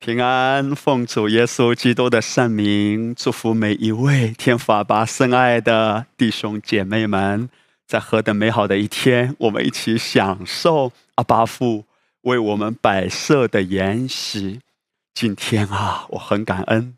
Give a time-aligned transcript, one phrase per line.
[0.00, 7.50] 平安，奉主耶稣基督的圣名，祝福每一位天父阿爸深爱的弟兄姐妹们，
[7.86, 11.84] 在何等美好的一天，我们一起享受阿爸父
[12.22, 14.60] 为我们摆设的筵席。
[15.12, 16.94] 今天啊，我很感恩，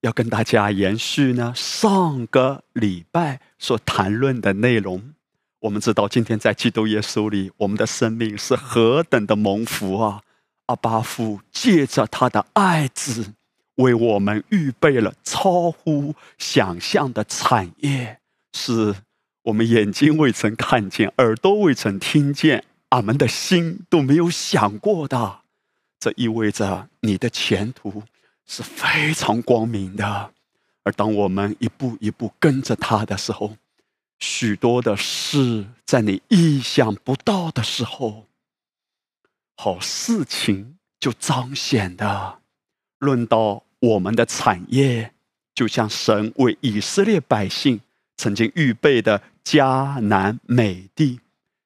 [0.00, 5.12] 要跟大家延续呢上个礼拜所谈论的内容。
[5.60, 10.22] 我们知道，今天在基督耶稣里，我们的生命是何等的蒙福啊！
[10.66, 13.34] 阿巴夫借着他的爱子，
[13.76, 18.18] 为我们预备了超乎想象的产业，
[18.52, 18.96] 是
[19.42, 25.40] 我们眼睛未曾看见，耳朵未曾听见，俺们的心都没有想过的。
[26.00, 28.02] 这意味着你的前途
[28.46, 30.32] 是非常光明的。
[30.82, 33.56] 而当我们一步一步跟着他的时候，
[34.18, 38.26] 许多的事在你意想不到的时候。
[39.56, 42.38] 好事情就彰显的。
[42.98, 45.12] 论到我们的产业，
[45.54, 47.80] 就像神为以色列百姓
[48.16, 51.20] 曾经预备的迦南美地，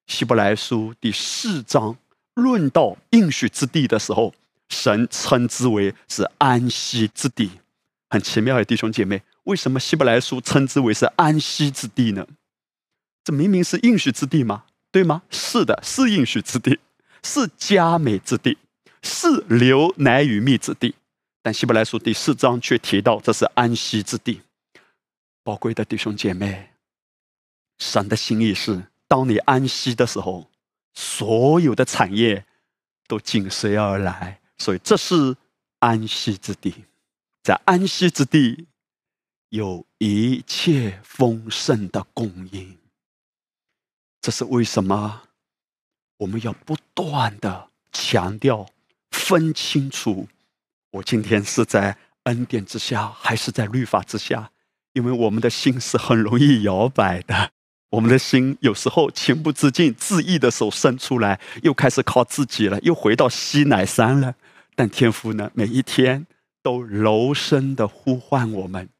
[0.07, 1.97] 希伯来书第四章
[2.35, 4.35] 论到应许之地的时候，
[4.69, 7.51] 神称之为是安息之地。
[8.09, 12.27] 很奇妙的弟兄姐妹，为什么希伯来书称之为是安息之地呢？
[13.23, 14.65] 这明明是应许之地吗？
[14.91, 15.23] 对吗？
[15.31, 16.81] 是的，是应许之地。
[17.23, 18.57] 是佳美之地，
[19.03, 20.95] 是流奶与蜜之地，
[21.43, 24.43] 但希伯来书第四章却提到这是安息之地。
[25.43, 26.71] 宝贵的弟兄姐妹，
[27.79, 30.51] 神的心意是：当你安息的时候，
[30.95, 32.45] 所有的产业
[33.07, 34.41] 都紧随而来。
[34.59, 35.35] 所以这是
[35.79, 36.85] 安息之地，
[37.43, 38.67] 在安息之地
[39.49, 42.77] 有一切丰盛的供应。
[44.21, 45.23] 这是为什么？
[46.21, 48.67] 我们要不断的强调，
[49.11, 50.29] 分清楚，
[50.91, 54.51] 我今天是在恩典之下，还是在律法之下？
[54.93, 57.53] 因为我们的心是很容易摇摆的，
[57.89, 64.35] 我们的心有时候情不自禁，自意的手伸出来，又开始靠自己了，又回到西乃山了。
[64.75, 66.27] 但天父呢，每一天
[66.63, 68.91] 都柔声的呼唤我们：“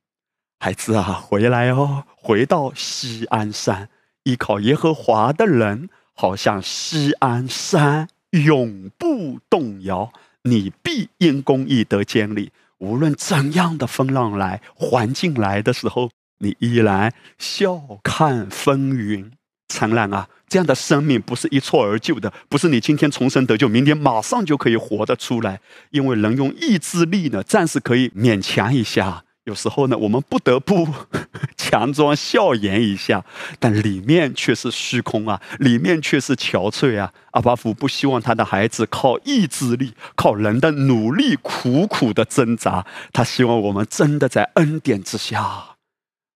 [0.59, 3.91] 孩子啊，回来哦，回到西安山，
[4.23, 12.53] 依靠耶和华的人。”好像西安山永不动摇，你必因公义得坚立。
[12.77, 16.11] 无论怎样的风浪来，环境来的时候，
[16.41, 19.33] 你依然笑看风云
[19.69, 20.29] 灿烂啊！
[20.47, 25.59] 这样的生命不是一蹴而就的，不是你今天重生得救，明天马上就可以活得出来。
[25.89, 29.25] 因为人用意志力呢，暂时可以勉强一下。
[29.45, 30.87] 有时候呢，我们不得不
[31.57, 33.25] 强装笑颜一下，
[33.59, 37.13] 但里面却是虚空啊，里面却是憔悴啊。
[37.33, 45.77] 阿巴夫不希望他的孩子靠意志力、靠人的努力苦苦的挣扎，他希望我们真的在恩典之下，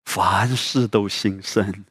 [0.05, 1.85] 凡事都兴盛。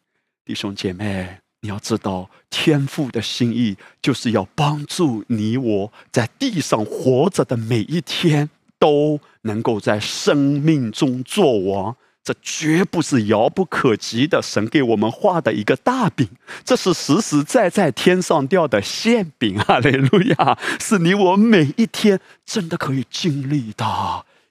[0.43, 8.49] 弟兄姐妹，你要知道，天父的心意就是要帮助你我在地上活着的每一天。
[8.79, 14.41] 都能够在生命中作王，这绝不是遥不可及的。
[14.41, 16.27] 神给我们画的一个大饼，
[16.63, 19.79] 这是实实在在天上掉的馅饼啊！
[19.83, 23.85] 雷路亚，是你我每一天真的可以经历的。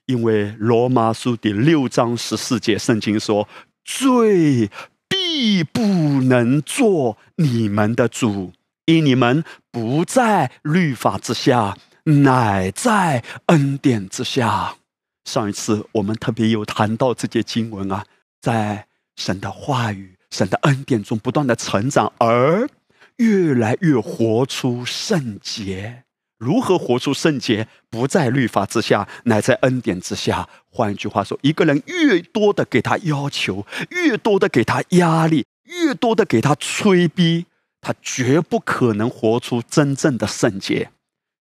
[0.05, 3.47] 因为罗马书第六章十四节圣经说
[3.85, 4.69] ：“罪
[5.07, 8.51] 必不能做你们的主，
[8.85, 14.75] 因你们不在律法之下。”乃在恩典之下。
[15.25, 18.05] 上一次我们特别有谈到这节经文啊，
[18.41, 22.67] 在神的话语、神的恩典中不断的成长，而
[23.17, 26.03] 越来越活出圣洁。
[26.37, 27.69] 如何活出圣洁？
[27.89, 30.49] 不在律法之下，乃在恩典之下。
[30.69, 37.45] 换一句话说，一个人越多的给他要求，越多的给他压力，越多的给他催逼，
[37.79, 40.89] 他绝不可能活出真正的圣洁。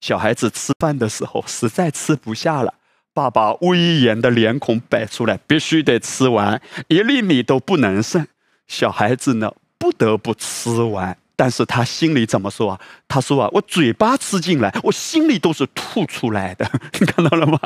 [0.02, 2.75] 小孩子吃饭的时候实在吃不下了，
[3.14, 8.26] 爸爸威严的脸孔摆出来，必须得吃完，一粒米都不能剩。
[8.66, 11.16] 小孩子呢，不得不吃完。
[11.43, 12.81] 但是他心里怎么说啊？
[13.09, 16.71] 他说啊，我嘴巴吃进来，我心里都是吐出来的。
[17.00, 17.59] 你看到了吗？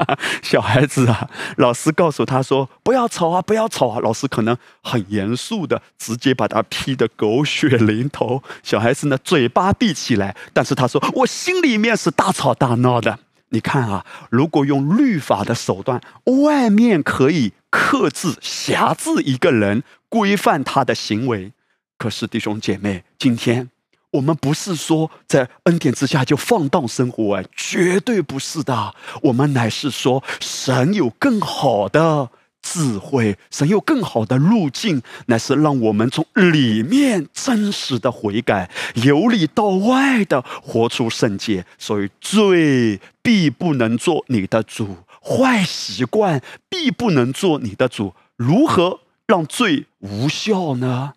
[0.43, 1.29] 小孩子啊，
[1.59, 4.01] 老师告诉他说不要吵啊，不要吵啊。
[4.01, 8.43] 老师可能很严肃的，直接把他批得狗血淋头。
[8.63, 13.19] 小孩子呢，嘴巴闭起来，但是他说我心里面是大吵大闹的。
[13.51, 16.01] 你看啊，如果用律法的手段，
[16.47, 21.53] 外面可以克制、辖制一个人，规范他的行为。
[21.99, 23.71] 可是弟兄姐妹，今天
[24.11, 28.95] 我们不是说在恩典之下就放荡生活，哎，绝对不是的。
[29.23, 32.31] 我们乃是说，神有更好的
[32.63, 41.65] 智慧，神有更好的路径，乃是让我们从里面真实的悔改，由里到外的活出圣洁。
[41.79, 48.15] 所以，罪必不能做你的主，坏习惯必不能做你的主。
[48.37, 51.15] 如何让罪无效呢？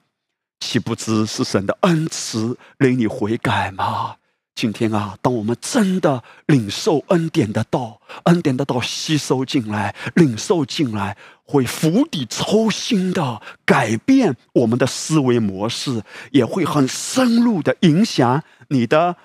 [0.60, 4.16] 岂不知是神的恩慈令你悔改吗？
[4.56, 11.16] 今天啊，当我们真的领受恩典的道，恩典的道吸收进来、领受进来，
[11.46, 19.16] 会釜底抽薪的改变我们的思维模式，也会很深入的影响你的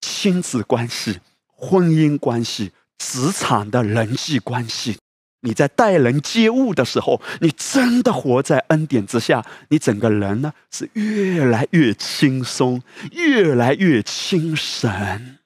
[0.00, 1.20] 亲子关系、
[1.54, 4.98] 婚姻关系、职场的人际关系。
[5.42, 12.82] 你在待人接物的时候，你真的活在恩典之下，你整个人呢是越来越轻松，
[13.12, 15.38] 越来越精神，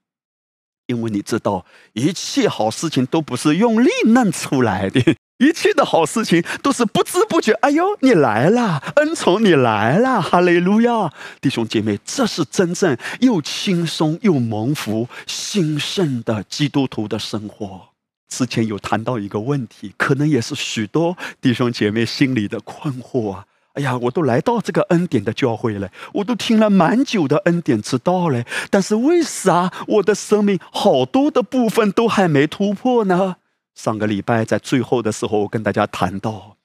[0.88, 5.00] 因为你知道，一切好事情都不是用力弄出来的，
[5.38, 7.52] 一切的好事情都是不知不觉。
[7.52, 17.93] 哎呦，你来了，恩宠你来了，哈利路亚，弟兄姐妹，这是真正又轻松又蒙福、兴盛的基督徒的生活。
[18.28, 23.46] 之前有谈到一个问题，可能也是许多弟兄姐妹心里的困惑啊！
[23.74, 33.36] 哎呀，我都来到这个恩典的教会了，我都听了蛮久的恩典之道了，但是为啥我的生命好多的部分都还没突破呢？
[33.74, 36.56] 上个礼拜在最后的时候，我跟大家谈到，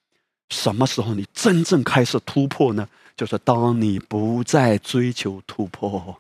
[0.50, 2.88] 什么时候你真正开始突破呢？
[3.18, 6.18] 就是当你不再追求突破，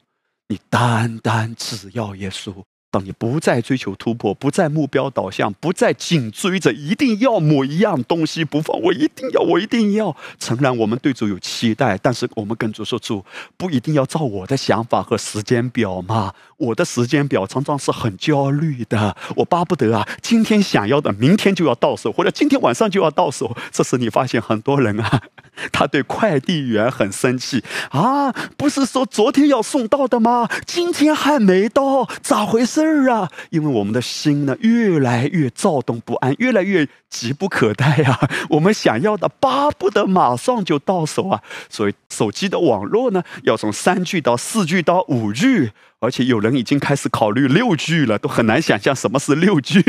[0.48, 2.52] 你单单只要耶稣。
[2.92, 10.16] 当你不再追求突破，不再目标导向，不再紧追着一定要某一样东西不放，我一定要，我一定要。
[10.40, 13.24] 诚然，我们对主有期待，但是我们跟主说：“主，
[13.58, 16.34] 不一定要照我的想法和时间表嘛。
[16.60, 23.56] 我的时间表常常是很焦虑的，我巴不得啊，今天想要的，明天就要到手，或者今天晚上就要到手。
[23.72, 25.22] 这时你发现很多人啊，
[25.72, 30.50] 他对快递员很生气啊，不是说昨天要送到的吗？
[30.66, 32.82] 今天还没到，咋回事？
[32.82, 38.20] 儿啊，因为我们的心呢越来越躁动不安，越来越急不可待呀。
[38.52, 41.42] 我们想要的巴不得马上就到手啊。
[41.70, 49.84] 所以手机的网络呢要从三 G 到四 G 到五 G，而且有人已经开始考虑六 G 了，都很难想象什么是六 G。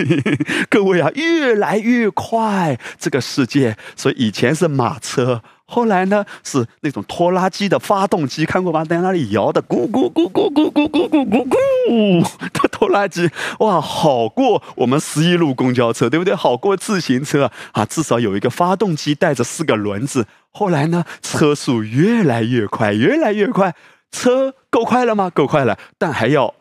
[0.69, 5.43] 各位啊，越来越快这个世界，所以以前是马车。
[5.67, 8.85] 后来呢，是那种拖拉机的发动机，看过吗？
[8.85, 13.31] 在那里摇的，咕咕咕咕咕咕咕咕咕咕，的拖拉机，
[13.61, 16.35] 哇，好过我们十一路公交车，对不对？
[16.35, 20.27] 好过自行车啊，至少有一个发动机带着四个轮子。
[20.51, 23.73] 后来呢，车速越来越快，越来越快，
[24.11, 25.31] 车够快了吗？
[25.31, 26.55] 够快了，但还要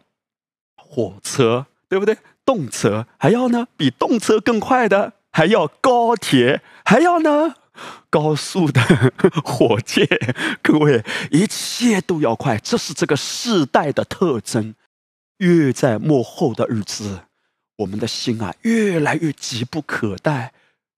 [0.76, 2.18] 火车，对不对？
[2.46, 7.56] 动车还要呢，比动车更快的还要高铁，还要呢。
[8.10, 8.82] 高速的
[9.46, 10.06] 火箭，
[10.62, 11.02] 各位，
[11.32, 14.76] 一切都要快，这是这个世代的特征。
[15.38, 17.22] 越在幕后的日子，
[17.78, 20.52] 我们的心啊，越来越急不可待。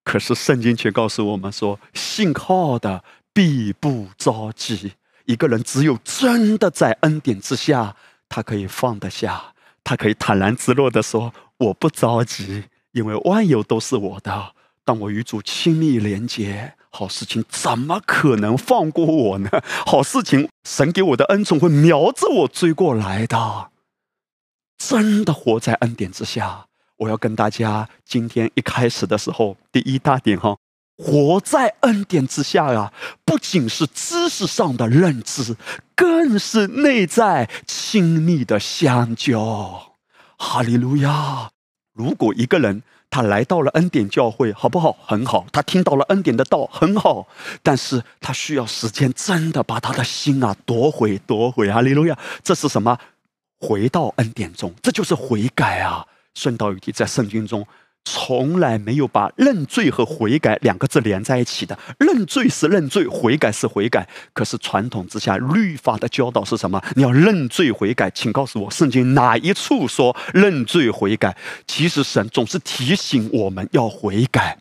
[0.04, 4.94] 可是圣经却告诉我们说：“信靠的必不着急。”
[5.26, 7.96] 一个人只有真的在恩典之下，
[8.28, 19.50] 他可以放得下，他可以坦然自若的说：“我不着急，因为万有都是我的。”当我与主亲密连接，好事情怎么可能放过我呢？
[19.86, 23.70] 好事情，神给我的恩宠会瞄着我追过来的。
[24.78, 26.66] 真的活在恩典之下，
[26.98, 30.58] 我要跟大家今天一开始的时候，第一大点哈，
[31.04, 32.94] 活在恩典之下呀，
[33.26, 35.56] 不仅是知识上的认知，
[35.96, 39.94] 更是内在亲密的相交。
[40.38, 41.50] 哈利路亚！
[41.94, 44.96] 如果一个人，他来到了恩典教会，好不好？
[45.04, 45.46] 很好。
[45.52, 47.28] 他听到了恩典的道，很好。
[47.64, 51.82] 但是他需要时间，真的把他的心啊夺回，夺回哈！
[51.82, 52.98] 利路亚，这是什么？
[53.60, 56.06] 回到恩典中，这就是悔改啊！
[56.36, 57.66] 顺道一提，在圣经中。
[58.04, 61.78] 从来没有把认罪和悔改两个字连在一起的。
[62.00, 64.10] 认罪是认罪，悔改是悔改。
[64.34, 66.82] 可是传统之下，律法的教导是什么？
[66.96, 71.38] 你要认罪悔改，请告诉我，圣经哪一处说认罪悔改？
[71.68, 74.58] 其实神总是提醒我们要悔改。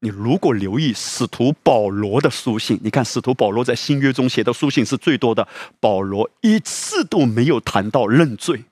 [0.00, 5.46] 你如果留意使徒保罗的书信，你看使徒保罗在新约中写的书信是最多的，
[5.78, 8.64] 保罗一次都没有谈到认罪。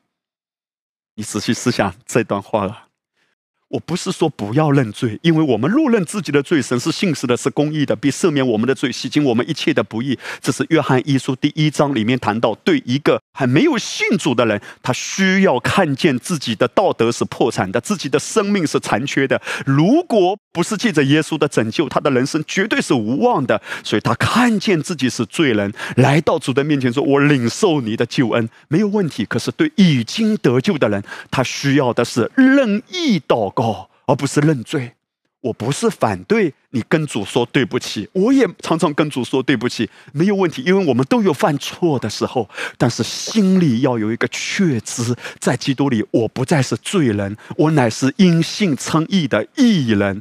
[1.14, 2.87] 你仔细思想这段话了。
[3.68, 10.18] 我不是说不要认罪，因为我们若认自己的罪，神是信实的，是公义的，必赦免我们的罪，洗净我们一切的不义。
[10.40, 19.40] 这是约翰一书第一章里面谈到，对一个还没有信主的人，他需要看见自己的道德是破产的，自己的生命是残缺的。
[19.64, 23.62] 如果不是借着耶稣的拯救，他的人生绝对是无望的。
[23.84, 33.48] 所以他看见自己是罪人，来到主的面前说：“我领受你的救恩，没有问题。”可是对已经得救的人，他需要的是任意祷。
[33.54, 34.92] 告，而不是认罪。
[35.48, 42.46] 我不是反对你跟主说对不起，我也常常跟主说对不起，没有问题，因为我们都有犯错的时候。
[42.76, 50.20] 但是心里要有一个确知，在基督里，我不再是罪人，我乃是因信称义的义人。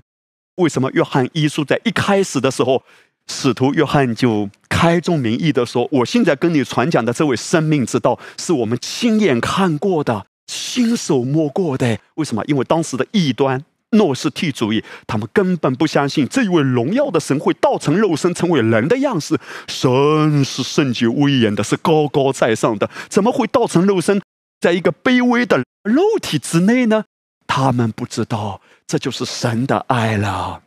[0.55, 2.83] 为什么约翰一书在一开始的时候，
[3.27, 12.41] 使徒约翰就开宗明义的说：“我现在跟你传讲的这位生命之道，是我们亲眼看过的。”亲手摸过的，为什么？
[12.45, 19.39] 因为当时的异端诺斯替主义，他们根本不相信这一位荣耀的神会道成肉身，成为人的样式。
[19.67, 24.21] 神是圣洁威严的，是高高在上的，怎么会道成肉身，
[24.59, 27.05] 在一个卑微的肉体之内呢？
[27.47, 30.61] 他们不知道，这就是神的爱了，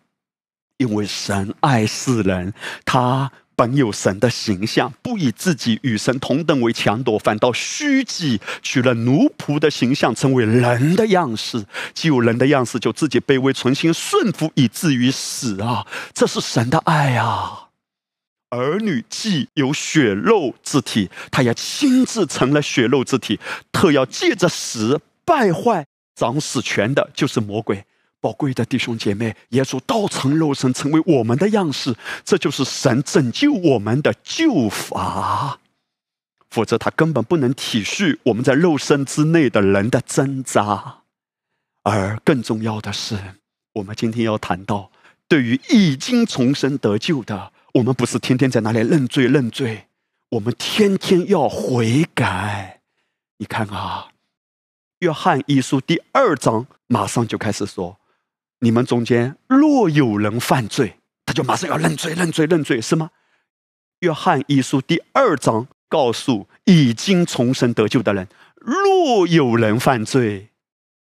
[0.78, 3.32] 因为神爱世人，他。
[3.60, 11.66] 本有神的形象，不以自己与神同等为强夺，反倒虚己，取了奴仆的形象，成为人的样式。
[11.92, 15.86] 既有人的样式，就自己卑微，存心顺服，以至于死啊！
[16.14, 17.68] 这是神的爱啊！
[18.48, 23.38] 儿女既有血肉之体，他也亲自成了血肉之体，
[23.70, 27.84] 特要借着死败坏掌死权的，就是魔鬼。
[28.20, 35.58] 宝贵的弟兄姐妹，耶稣道成肉身，成为我们的样式，这就是神拯救我们的救法。
[36.50, 40.98] 否则，他根本不能体恤我们在肉身之内的人的挣扎。
[41.82, 43.16] 而更重要的是，
[43.74, 44.90] 我们今天要谈到，
[45.26, 49.86] 对于已经重生得救的，我们不是天天在那里认罪认罪，
[50.30, 52.80] 我们天天要悔改。
[53.38, 54.08] 你看啊，
[54.98, 57.99] 《约翰一书》第二章马上就开始说。
[58.60, 63.10] 你们中间若有人犯罪，他就马上要认罪、认罪、认罪，是吗？
[64.00, 70.48] 约翰一书第二章告诉已经重生得救的人：若有人犯罪，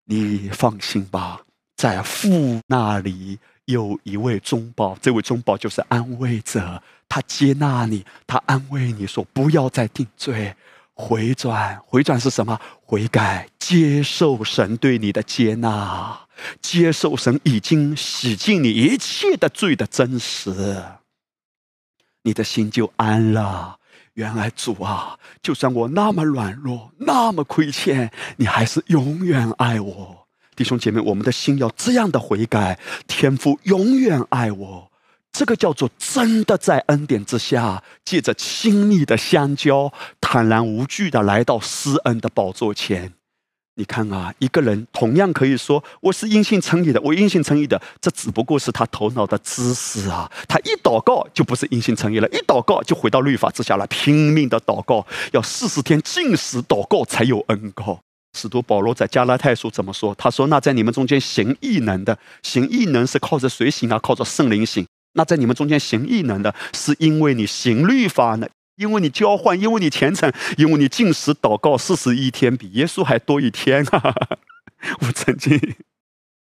[0.06, 1.42] 你放心吧，
[1.76, 10.54] 在父那里有一位中保，这位中保就是安慰者，他接纳你，他安慰你说不要再定罪。
[10.94, 12.60] 回转，回转是什么？
[12.84, 16.21] 悔改，接受神对你的接纳，
[16.60, 20.82] 接受神已经洗净你一切的罪的真实，
[22.22, 23.78] 你的心就安了。
[24.14, 30.26] 原来主啊，就算我那么软弱，那么亏欠，你还是永远爱我。
[30.54, 34.92] 弟兄姐妹，我们的心要这样的悔改，天父永远爱我。
[35.32, 43.14] 这个叫做真的在恩典之下，借着亲密的相交，坦然无惧的来到施恩的宝座前。
[43.74, 50.30] 你看啊，一个人同样可以说我是因信称义的，我因信称义的，这只不过是他头脑的知识啊。
[50.46, 58.00] 他一祷告就不是因信称义了，一祷告就回到律法之下了，拼命的祷告，要四十天禁食祷告才有恩告。
[58.38, 60.14] 使徒保罗在加拉太书怎么说？
[60.16, 63.98] 他说：“那在你们中间行异能的，行异能是靠着谁行啊？
[63.98, 68.48] 靠着圣灵行。”那在你们中间行异能的，是因为你行律法呢？
[68.82, 74.14] 因为你交换，因为你虔诚，因为你进食祷告四十一天，比耶稣还多一天啊！
[75.00, 75.76] 我曾经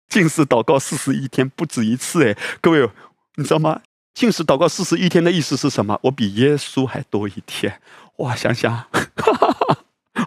[0.08, 2.88] 进食祷告四十一天，不止一次哎，各位，
[3.34, 3.80] 你知道吗？
[4.14, 5.98] 进食祷告四十一天的意思是什么？
[6.04, 7.80] 我比耶稣还多一天！
[8.18, 9.78] 哇，想想，哈哈哈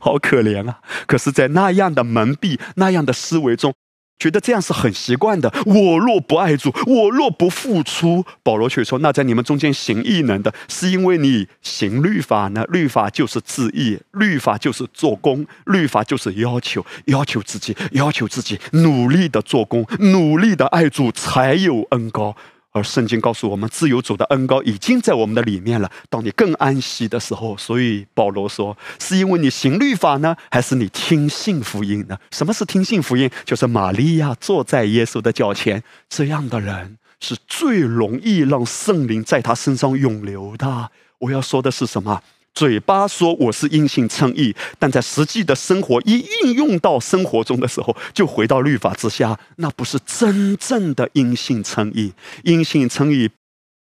[0.01, 0.79] 好可怜啊！
[1.07, 3.73] 可是，在那样的蒙蔽、那样的思维中。
[4.21, 5.51] 觉得这样是很习惯的。
[5.65, 12.63] 我若不爱主，我若不付出，保罗却说：“那在你们中间行异能的，是因为你行律法呢？
[12.69, 22.35] 律法就是自义，律法就是做工，律法就是要求，要求自己，要求自己努力的做工，努力的爱主，才有恩高。
[22.71, 25.91] 而圣经告诉我们，自由主的恩高已经在我们的里面了。
[26.09, 32.17] 当你更安息的时候，所以保罗说，是因为你行律法呢，还是你听信福音呢？
[32.31, 33.29] 什么是听信福音？
[33.43, 40.89] 就是玛利亚坐在耶稣的脚前，这样的人是最容易让圣灵在他身上涌流的。
[41.19, 42.21] 我要说的是什么？
[42.53, 52.13] 嘴巴说我是因信称义，但在实际的生活一应用到生活中的时候，就回到律法之下，那不是真正的因信称义。
[52.43, 53.29] 因信称义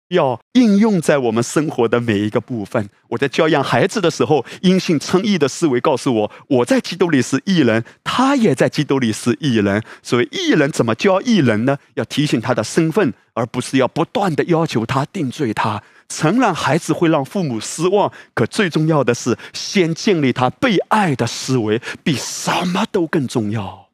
[0.09, 2.89] 要应用在我们生活的每一个部分。
[3.09, 9.83] 我在教养孩子的时候，因信称义的思维告诉我，我在基督里是义人，他也在基督里是义人。
[10.03, 11.79] 所以，义人怎么教义人呢？
[11.95, 15.83] 要提醒他的身份，而不是要不断的要求他定罪他。
[16.09, 23.89] 承认孩子会让父母失望，可最重要的是先建立他被爱的思维，比什么都更重要。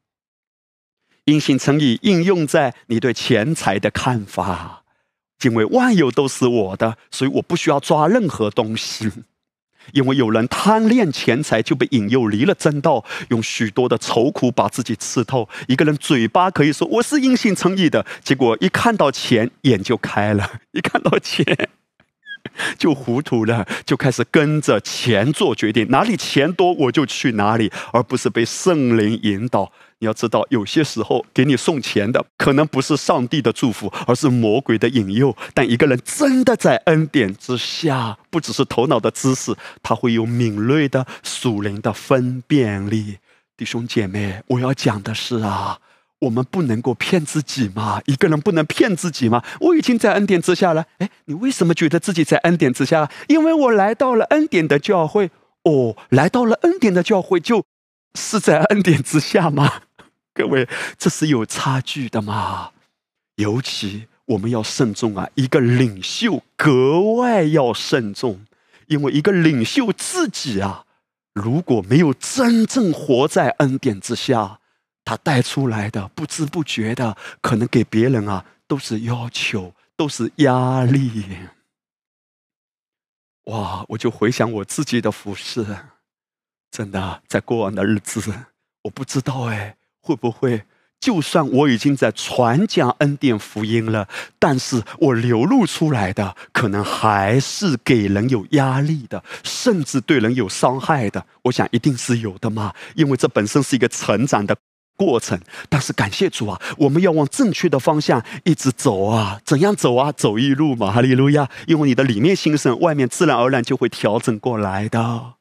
[1.24, 4.82] 因信称义应用在你对钱财的看法。
[5.42, 9.10] 因为万有都是我的，所以我不需要抓任何东西。
[9.92, 15.46] 因为有人贪恋钱财，就被引诱离了正道，用许多的愁苦把自己刺透。
[15.66, 21.44] 一个人嘴巴可以说我是因信称义的，结果一看到钱眼就开了，一看到钱
[22.78, 29.72] 就糊涂了，就开始跟着钱做决定，哪里钱多我就去哪里，而不是被圣灵引导。
[30.00, 35.34] 你要知道，有些时候给你送钱的可能不是上帝的祝福，而是魔鬼的引诱。
[35.54, 43.18] 但一个人真的在恩典之下，不只是头脑的知识，他会有敏锐的属灵的分辨力。
[43.56, 45.78] 弟兄姐妹，我要讲的是啊，
[46.20, 48.00] 我们不能够骗自己嘛。
[48.06, 49.44] 一个人不能骗自己吗？
[49.60, 50.86] 我已经在恩典之下了。
[50.98, 53.10] 哎，你为什么觉得自己在恩典之下？
[53.28, 55.30] 因为我来到了恩典的教会。
[55.64, 57.64] 哦，来到了恩典的教会，就
[58.14, 59.82] 是在恩典之下吗？
[60.34, 60.68] 各位，
[60.98, 62.70] 这是有差距的嘛？
[63.36, 65.28] 尤其我们要慎重啊！
[65.34, 68.44] 一个领袖格外要慎重，
[68.88, 70.84] 因为一个领袖自己啊，
[71.32, 74.60] 如果没有真正活在恩典之下，
[75.04, 81.24] 他带出来的不知不觉的，可能给别人啊都是要求，都是压力。
[83.44, 83.84] 哇！
[83.88, 85.66] 我就回想我自己的服饰，
[86.70, 88.32] 真的在过往的日子，
[88.82, 89.76] 我不知道哎。
[90.06, 90.66] 会不会，
[91.00, 94.06] 就算我已经在传讲恩典福音了，
[94.38, 101.26] 但是我流露出来的，可能还是给人有压力的，甚至对人有伤害的。
[101.44, 104.54] 我想一定是有的嘛，因为这本身是一个成长的
[104.96, 105.40] 过程。
[105.68, 109.40] 但是感谢主啊，我们要往正确的方向一直走啊！
[109.44, 110.12] 怎样走啊？
[110.12, 111.48] 走一路嘛，哈利路亚！
[111.66, 115.34] 因为你的里面心声，外面自然而然就会调整过来的。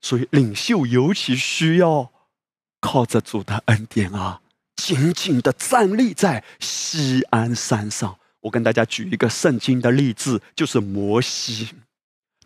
[0.00, 2.10] 所以领袖尤其需要。
[2.82, 4.40] 靠着主的恩典啊，
[4.76, 8.16] 紧紧的站立在西安山上。
[8.40, 11.68] 我跟大家举一个圣经的例子，就是摩西。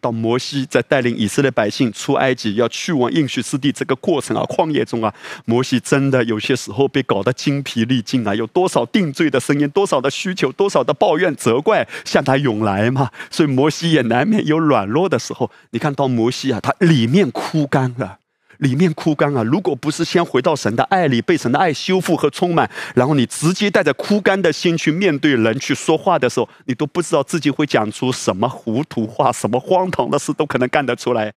[0.05, 5.11] 到摩西在带领以色列百姓出埃及，要去往应许之地这个过程啊，旷野中啊，
[5.47, 8.35] 摩西真的有些时候被搞得精疲力尽啊。
[8.35, 13.09] 有多少定罪的声音，多少的需求，多少的抱怨、责怪向他涌来嘛？
[13.31, 15.51] 所以摩西也难免有软弱的时候。
[15.71, 18.19] 你看到摩西啊，他里面枯干了。
[18.59, 19.43] 里面枯干啊！
[19.43, 31.33] 如果不是先回到神的爱里，被神的爱修复和充满，然后你直接带着枯干的心去面对人去说话的时候，你都不知道自己会讲出什么糊涂话，什么荒唐的事都可能干得出来。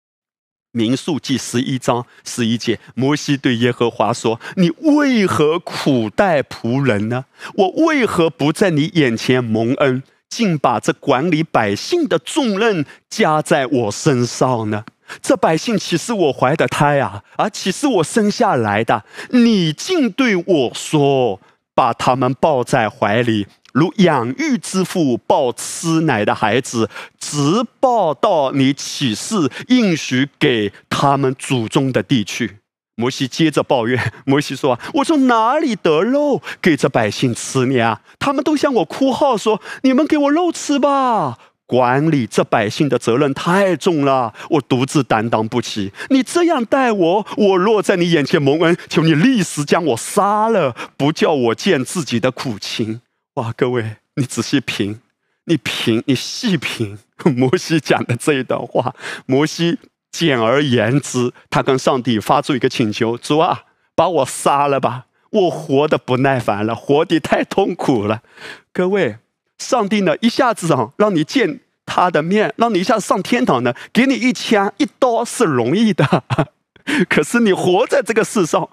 [0.72, 7.24] 民数记十一章十一节，摩西对耶和华说：“你为何苦待仆人呢？
[7.56, 14.84] 我为何不在你眼前蒙恩，竟把这管理百姓的重任加在我身上呢？”
[15.22, 17.24] 这百姓岂是我怀的胎啊？
[17.38, 19.04] 而岂是我生下来的？
[19.30, 21.40] 你竟对我说，
[21.74, 26.90] 把他们抱在怀里，如养育之父抱吃奶的孩子，
[27.20, 29.36] 直抱到你起誓
[29.68, 32.58] 应许给他们祖宗的地去。
[32.98, 38.00] 摩西接着抱怨， 摩西说：“我从哪里得肉给这百姓吃呢？
[38.18, 45.92] 他们都向我哭号说：你们给我肉吃吧。”管理这百姓的责任太重了，我独自担当不起。
[46.10, 53.02] 你这样待我，我若在你眼前蒙恩，求你立时将我杀了，不叫我见自己的苦情。
[53.36, 55.00] 哇，各位，你仔细品，
[55.46, 57.00] 你品，你细品
[57.36, 58.94] 摩西讲的这一段话。
[59.26, 59.80] 摩西
[60.12, 63.64] 简而言之，他跟上帝发出一个请求：主啊，
[63.96, 68.22] 把我杀了吧，我活得不耐烦了，活得太痛苦了。
[68.72, 69.18] 各位。
[69.58, 76.24] 上帝呢，一下子啊，让你见他的面，让你一下子上天堂呢，给你一枪一刀是容易的，
[77.10, 78.70] 可是你活在这个世上，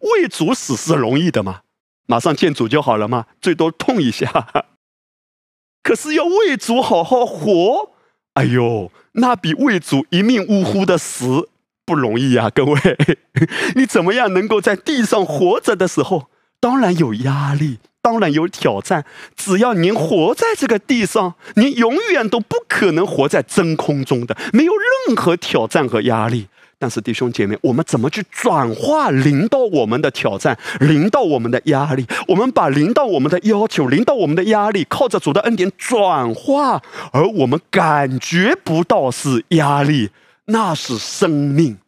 [0.00, 1.60] 为主死是容易的吗？
[2.06, 3.26] 马上见主就好了吗？
[3.40, 4.66] 最多痛一下。
[5.82, 7.90] 可是要为主好好活，
[8.34, 11.48] 哎呦，那比为主一命呜呼的死
[11.84, 12.50] 不容易呀！
[12.50, 12.74] 各位，
[13.76, 17.78] 你怎么样能够在地上活着的时候，当然有压力。
[18.04, 19.02] 当然有挑战，
[19.34, 24.72] 只要您活在这个地上，您永远都不可能活在真空中的，没有
[25.06, 26.46] 任何挑战和压力。
[26.78, 32.04] 但是弟兄姐妹，我们怎么去转化临到我们的挑战，临到我们的压力？
[32.28, 40.10] 我们把临到我们的要求、临到我们的压力，靠着主的恩典转化，而我们感觉不到是压力，
[40.44, 41.78] 那是生命。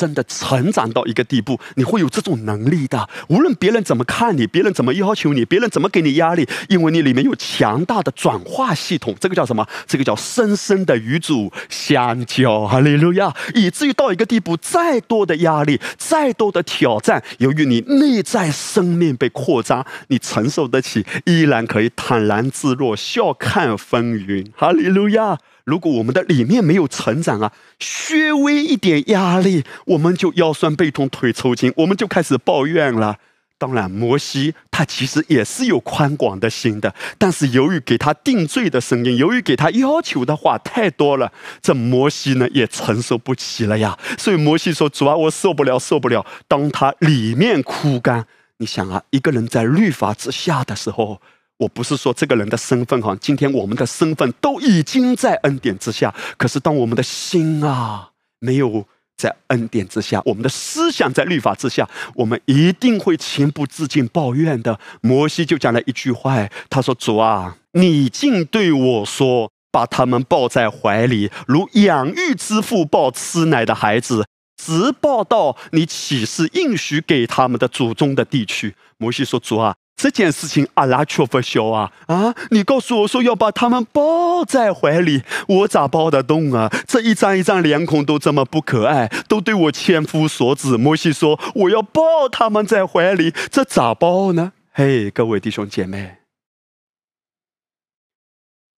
[0.00, 3.06] 真的成长到一个地步，你会有这种能力的。
[3.28, 9.14] 无论别人怎么看你，别人怎么要求你，别人怎么给你压力，因为你里面有强大的转化系统。
[9.20, 9.68] 这个叫什么？
[9.86, 12.66] 这个叫深深的与主相交。
[12.66, 13.30] 哈利路亚！
[13.54, 24.50] 以至于到一个地步，再多的压力，再多的挑战，由于你内在生命被扩张，你承受得起，依然可以坦然自若，笑看风云。
[24.56, 25.36] 哈利路亚！
[25.70, 33.18] 如果我们的里面没有成长啊，稍微一点压力，我们就腰酸背痛、腿抽筋，我们就开始抱怨了。
[33.56, 41.30] 当然，摩西他其实也是有宽广的心的，但是由于给他定罪的声音，由于给他要求的话太多了，
[41.62, 43.96] 这摩西呢也承受不起了呀。
[44.18, 51.20] 所以摩西说：“主啊，我受不了，受不了。”当他里面枯干，你想啊，一个人在律法之下的时候。
[51.60, 58.86] 我不是说这个人的身份哈，今天我们的身份都已经在恩典之下，可是当我们的心啊没有
[59.18, 64.80] 在恩典之下，我们的思想在律法之下，我们一定会情不自禁抱怨的。
[65.02, 74.24] 摩西就讲了一句话，他说：“主啊，你竟对我说，把他们抱在怀里，如养育之父抱吃奶的孩子，
[74.56, 82.34] 直抱到你起誓应许给他们的祖宗的地区。”摩西说：“主啊。”这件事情阿拉却不晓啊啊！
[82.50, 86.72] 你告诉我说要把他们抱在怀里，我咋抱得动啊？
[86.88, 90.78] 这一张一张脸孔都这么不可爱，都对我千夫所指。
[90.78, 94.54] 摩西说我要抱他们在怀里，这咋抱呢？
[94.72, 96.16] 嘿，各位弟兄姐妹，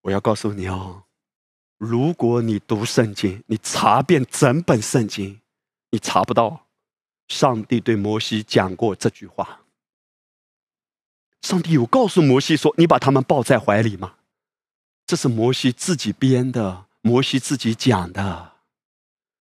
[0.01, 1.05] 我要告诉你哦，
[1.79, 5.39] 如果你读圣经，你查遍整本圣经，
[5.93, 6.63] 你查不到
[7.29, 9.61] 上帝对摩西讲过这句话。
[11.43, 14.15] 上帝有告诉摩西说：“你把他们抱在怀里吗？”
[15.07, 18.53] 这是摩西自己编的，摩西自己讲的。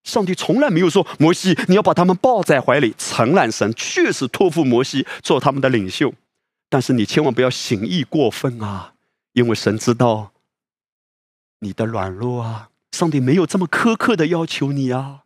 [0.03, 6.13] 上帝从来没有说：“摩西，你要把他们抱在怀里。”诚然，神确实托付摩西做他们的领袖，
[6.69, 8.95] 但是你千万不要行义过分啊，
[9.33, 10.31] 因为神知道
[11.59, 12.69] 你的软弱啊。
[12.91, 15.21] 上帝没有这么苛刻的要求你啊。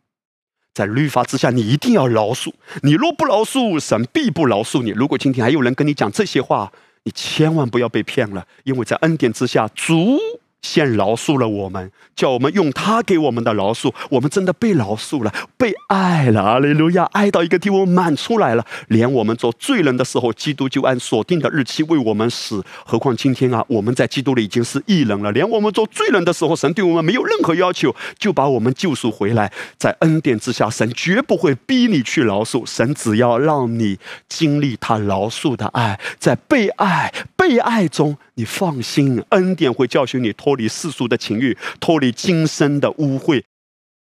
[0.76, 2.52] 在律法之下，你一定要饶恕。
[2.82, 4.90] 你若不饶恕，神必不饶恕你。
[4.90, 6.70] 如果今天还有人跟你讲这些话，
[7.04, 10.18] 你千万不要被骗了，因为在恩典之下，主。
[10.62, 16.42] 先饶恕了我们，叫我们用他给我们的饶恕，我们真的被饶恕了，被爱了。
[16.42, 18.64] 阿利路亚，爱到一个地步满出来了。
[18.88, 22.64] 连我们做罪人的时候，基督就按锁定的日期为我们死。
[22.84, 25.30] 何况今天啊，我们在基督里已经是义人了。
[25.30, 29.52] 连我们做罪人的时候，神对我们没有任何要求，就把我们救赎回来。
[29.78, 37.12] 在恩典之下，神绝不会逼你去饶恕，神只要让你经历他饶恕的爱，在被爱、
[37.46, 38.16] 被爱中。
[38.34, 43.42] 你放心，恩典会教训你脱离世俗的情欲，脱离今生的污秽，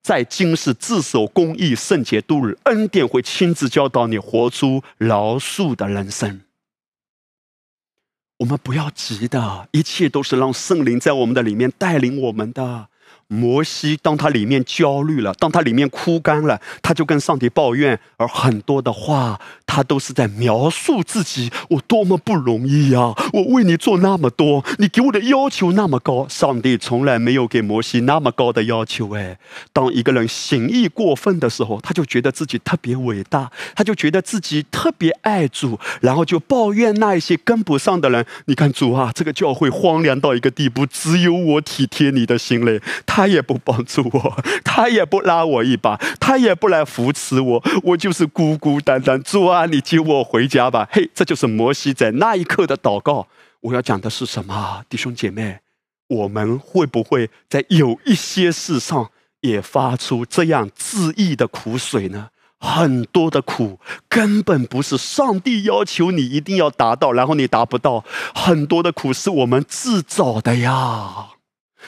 [0.03, 2.59] 在今世自守公义、圣洁度日。
[2.65, 6.41] 恩典会亲自教导你活出饶恕的人生。
[8.39, 12.89] 我们不要急的，一切都是让圣灵在我们的里面带领我们的。
[13.29, 23.15] 摩西，当他里面焦虑了，当他里面枯干了，他就跟上帝抱怨，而很多的话，他都是在描述自己，我多么不容易呀！
[23.35, 29.15] 我为你做那么多，你给我的要求那么高，上帝从来没有给摩西那么高的要求。
[29.15, 29.39] 哎，
[29.75, 38.25] 当一个人行义过分的时候，他就觉得自己特别伟大，他就觉得自己特别爱主，然后就抱怨那一些跟不上的人。
[38.47, 42.81] 你看主啊，这个教会荒凉到一个地步，只有我体贴你的心嘞。
[43.05, 49.21] 他他也不帮助我， 他也不拉我一把，他也不来扶持我，我就是孤孤单单。
[49.21, 50.89] 主啊，你接我回家吧。
[50.93, 53.27] 嘿，这就是摩西在那一刻的祷告。
[53.63, 55.59] 我要讲的是什么，弟兄姐妹？
[56.07, 62.29] 我们会不会在有一些事上也发出这样自意的苦水呢？
[62.61, 68.05] 很多的苦根本不是上帝要求你一定要达到，然后你达不到。
[68.33, 71.31] 很多的苦是我们自找的呀。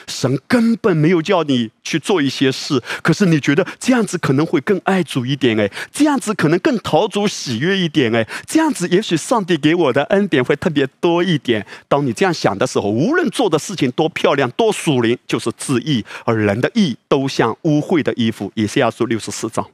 [0.07, 11.67] 神根本没有叫你去做一些事，可是你觉得这样子可能会更爱主一点哎，这样子可能更讨主喜悦一点哎，这样子也许上帝给我的恩典会特别多一点。
[11.89, 18.53] 当你这样想的时候，无论做的事情多漂亮、多属灵，就是自义，而人的义都像污秽的衣服。
[18.55, 19.67] 以赛亚书六十四章。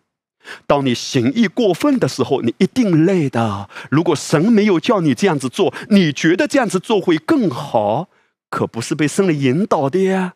[0.66, 3.68] 当你行义过分的时候，你一定累的。
[3.90, 8.08] 如果神没有叫你这样子做，你觉得这样子做会更好？
[8.56, 10.32] 可不是被圣灵引导的呀！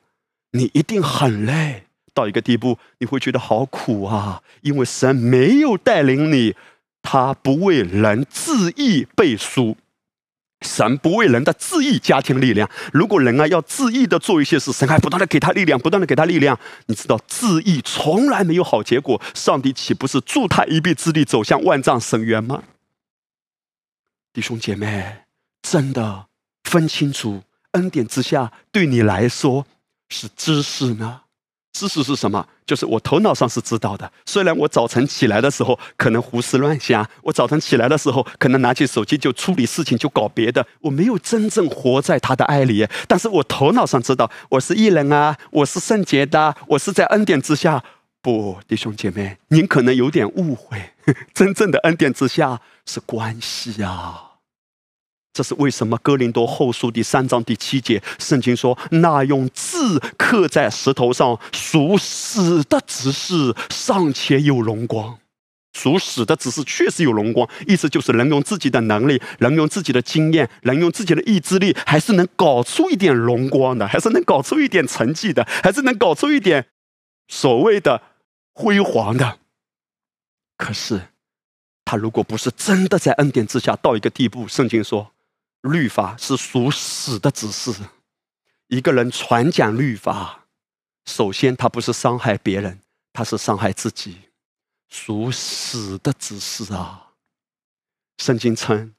[0.50, 1.85] 你一定很累。
[2.12, 6.54] 到一个地步，你会觉得好苦啊，因为神没有带领你，
[7.00, 9.78] 他不为人自意背书。
[10.61, 12.68] 神不为人的自意加添力量。
[12.92, 16.61] 如果人啊要自意的做一些事，神还不断的给他力量，不断的给他力量。
[16.88, 22.64] 你知道自意从来没有好结果，上帝岂不是助他一臂之力走向万丈深渊吗？
[24.35, 25.22] 弟兄姐妹，
[25.62, 26.26] 真的
[26.64, 29.66] 分清楚，恩典之下对你来说
[30.09, 31.22] 是知识呢？
[31.72, 32.48] 知识是什么？
[32.66, 34.12] 就是我头脑上是知道的。
[34.26, 40.66] 虽然我早晨起来的时候可能胡思乱想，我早晨起来的时候可能拿起手机就处理事情，就搞别的。
[40.80, 47.85] 我没有真正活在他的爱里，但是我头脑上知道我是艺人啊，我是圣洁的，我是在恩典之下。
[48.20, 50.90] 不，弟兄姐妹，您可能有点误会，
[51.33, 54.29] 真正的恩典之下是关系啊。
[55.32, 55.96] 这是为什么？
[56.02, 65.18] 哥林多后书第三章第七节，圣经说：“那用字刻在石头上属死的指示，尚且有荣光；
[65.72, 67.48] 属死的指示确实有荣光。
[67.68, 76.66] 意思就是，人用自己的能力，人用自己的经验，人用自己的意志力，还是能搞出一点荣光的，还是能搞出一点成绩的，还是能搞出一点
[77.28, 78.02] 所谓的
[78.52, 79.38] 辉煌的。
[80.56, 81.02] 可是，
[81.84, 85.12] 他如果不是真的在恩典之下到一个地步，圣经说。”
[85.62, 87.72] 律法是属死的指示。
[88.68, 90.46] 一个人传讲律法，
[91.04, 92.80] 首先他不是伤害别人，
[93.12, 94.16] 他是伤害自己，
[94.88, 97.08] 属死的指示啊。
[98.18, 98.94] 圣经称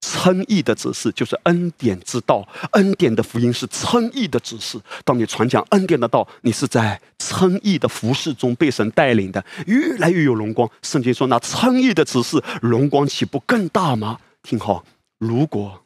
[0.00, 4.80] 称义的指示就是恩典之道，恩典的福音是称义的指示。
[5.04, 10.68] 当你传讲恩典的道，你是在称义的服饰中被神带领的，越来越有荣光。
[10.82, 14.18] 圣经说，那称义的指示，荣光岂不更大吗？
[14.42, 14.84] 听好，
[15.18, 15.84] 如果。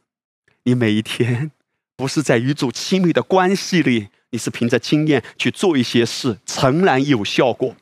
[0.67, 1.53] 你每一天
[1.95, 7.77] 不是在与主亲密的关系里，你是凭着经验去做一些事，诚然有效果。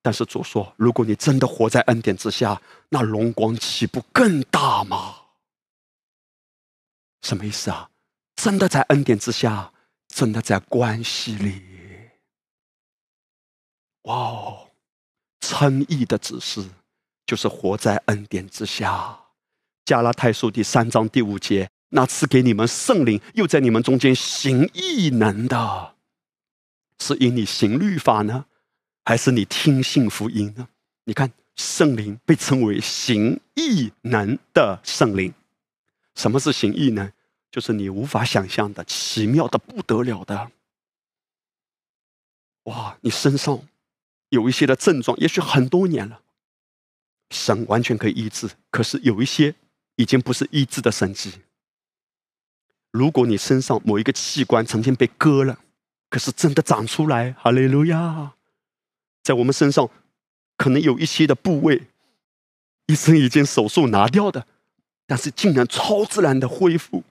[0.00, 5.14] 但是主说，如果你真的活在恩典之下，那荣光岂不更大吗？
[7.20, 7.90] 什么意思啊？
[8.36, 9.72] 真的在恩典之下，
[10.08, 11.60] 真的在关系里。
[14.04, 14.70] 哇哦，
[15.40, 16.64] 称义的指示
[17.26, 19.20] 就是活在恩典之下。
[19.84, 21.68] 加拉太书第三章第五节。
[21.90, 25.94] 那赐给你们圣灵，又在你们中间行异能的，
[26.98, 28.46] 是因你行律法呢，
[29.04, 30.68] 还是你听信福音呢？
[31.04, 35.32] 你看，圣灵被称为行异能的圣灵。
[36.14, 37.12] 什么是行异能？
[37.50, 40.50] 就是你无法想象的、奇妙的不得了的。
[42.64, 43.62] 哇，你身上
[44.30, 46.20] 有一些的症状，也许很多年了，
[47.30, 49.54] 神完全可以医治，可是有一些
[49.94, 51.32] 已经不是医治的神迹。
[52.96, 55.58] 如果你身上某一个器官曾经被割了，
[56.08, 58.32] 可是真的长出来，哈利路亚！
[59.22, 59.90] 在我们身上，
[60.56, 61.82] 可能有一些的部位，
[62.86, 64.46] 医生已经手术拿掉的，
[65.06, 67.02] 但是竟然超自然的恢复。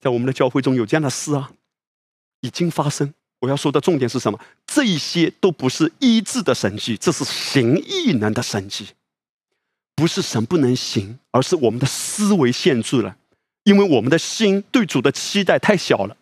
[0.00, 1.52] 在我们的教会中有这样的事啊，
[2.40, 3.14] 已经发生。
[3.40, 4.40] 我要说的重点是什么？
[4.66, 8.88] 这一些都不是医治的神迹，这是行异能的神迹。
[9.94, 13.16] 不是神不能行，而是我们的思维限制了。
[13.64, 16.16] 因为我们的心对主的期待太小了，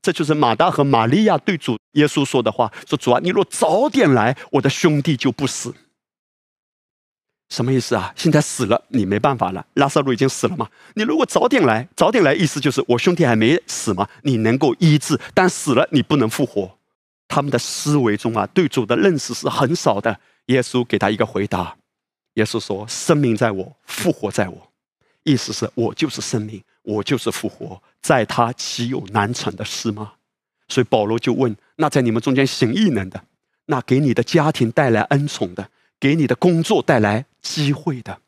[0.00, 5.74] 这就是马大和玛利亚对主耶稣说的话：“说主啊，你若早点来，我的兄弟就不死。”
[7.50, 8.12] 什么意思啊？
[8.16, 9.66] 现在死了，你没办法了。
[9.74, 10.68] 拉萨路已经死了嘛？
[10.94, 14.08] 你如果早点来，早点来，意思就是我兄弟还没死嘛？
[14.22, 16.78] 你能够医治，但死了你不能复活。
[17.28, 20.18] 他们的思维中啊，对主的认识是很少的。
[20.46, 21.76] 耶稣给他一个回答：
[22.34, 24.72] 耶稣说：“生命在我，复活在我。”
[25.24, 26.62] 意思是我就是生命。
[26.84, 30.12] 我就是复活，在他岂有难成的事吗？
[30.68, 33.24] 所以保罗就问：那在你们中间行异能的，
[33.66, 35.68] 那给你的家庭带来恩宠的，
[35.98, 38.18] 给你的工作带来机会的，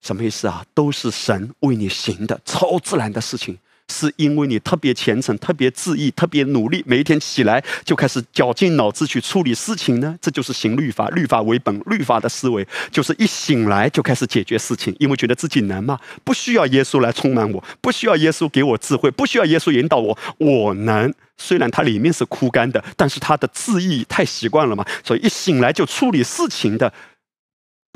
[0.00, 0.64] 什么意思啊？
[0.74, 3.58] 都是神为你行的超自然的事情。
[3.90, 10.16] 是因为你特别虔诚、特别自意、特别努力，每一天起来就开始绞尽脑汁去处理事情呢？
[10.20, 21.12] 这就是行律法，律法为本，律法的思维就是一醒来就开始解决事情，因为觉得自己能嘛，不需要耶稣来充满我，不需要耶稣给我智慧，不需要耶稣引导我，我能。
[21.40, 26.92] 虽然它里面是枯干的，但是他的自意太习惯了嘛，所以一醒来就处理事情的。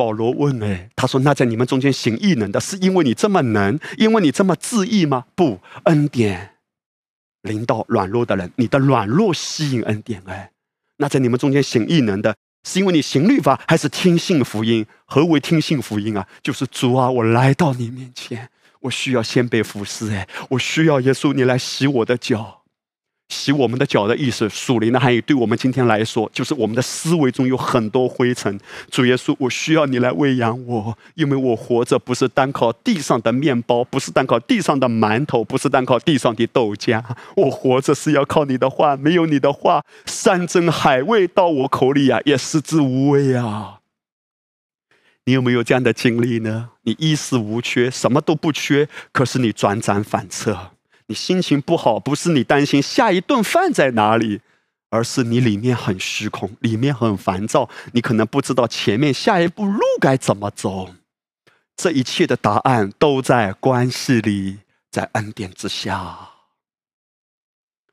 [0.02, 5.26] 保罗问：“哎，他说，那在你们中间行异能的，是因为你这么能，因为你这么自义吗？
[5.36, 6.54] 不，恩典
[7.42, 10.20] 临到软弱的人，你的软弱吸引恩典。
[10.26, 10.50] 哎，
[10.96, 12.34] 那在你们中间行异能的，
[12.68, 14.84] 是因为你行律法，还是听信福音？
[15.04, 16.26] 何为听信福音啊？
[16.42, 18.48] 就是主啊，我来到你面前，
[18.80, 20.10] 我需要先被服侍。
[20.10, 22.61] 哎，我需要耶稣，你来洗我的脚。
[23.32, 28.60] 洗我们的脚的意思，属灵的含义，对我们今天来说，就是我们的思维中有很多灰尘。
[28.90, 37.02] 主耶稣，我需要你来喂养我，因为我活着不是单靠地上的面包，不是单靠地上的馒头，不是单靠地上的豆浆。
[37.34, 43.78] 我活着是要靠你的话，没有你的话，山珍海味到我口里呀，也食之无味啊。
[45.24, 46.70] 你有没有这样的经历呢？
[46.82, 50.72] 你衣食无缺，什么都不缺，可是你转转反侧。
[51.12, 54.40] 你心情不好，不是你担心下一顿饭在哪里，
[54.88, 57.68] 而是你里面很虚空，里面很烦躁。
[57.92, 60.94] 你可能不知道前面下一步路该怎么走。
[61.76, 66.30] 这一切的答案都在关系里，在恩典之下。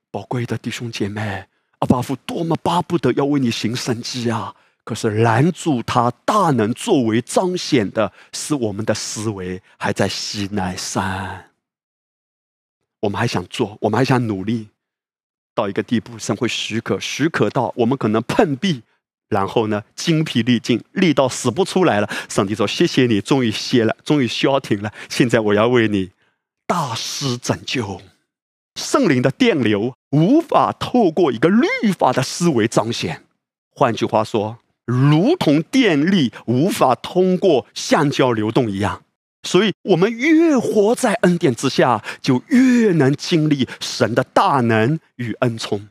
[0.09, 1.45] 宝贵的弟兄姐妹，
[1.79, 4.55] 阿巴夫多么巴不得要为你行神迹啊！
[4.85, 11.48] 可是拦住他大能作为彰显的是我们的思维还在西奈山。
[13.01, 14.67] 我们还想做，我们还想努力，
[15.55, 18.81] 到一个地步，神会许可，许可到我们可能碰壁，
[19.29, 22.09] 然后呢，精疲力尽，力到死不出来了。
[22.27, 24.91] 上帝说：“谢谢你，终于歇了，终于消停了。
[25.07, 26.11] 现在我要为你
[26.67, 28.01] 大施拯救。
[28.75, 33.23] 圣灵的电流无法透过一个律法的思维彰显，
[33.71, 39.03] 换句话说，如同电力无法通过橡胶流动一样。”
[39.43, 45.87] 所以，我们越活在恩典之下，就越能经历神的大能与恩宠。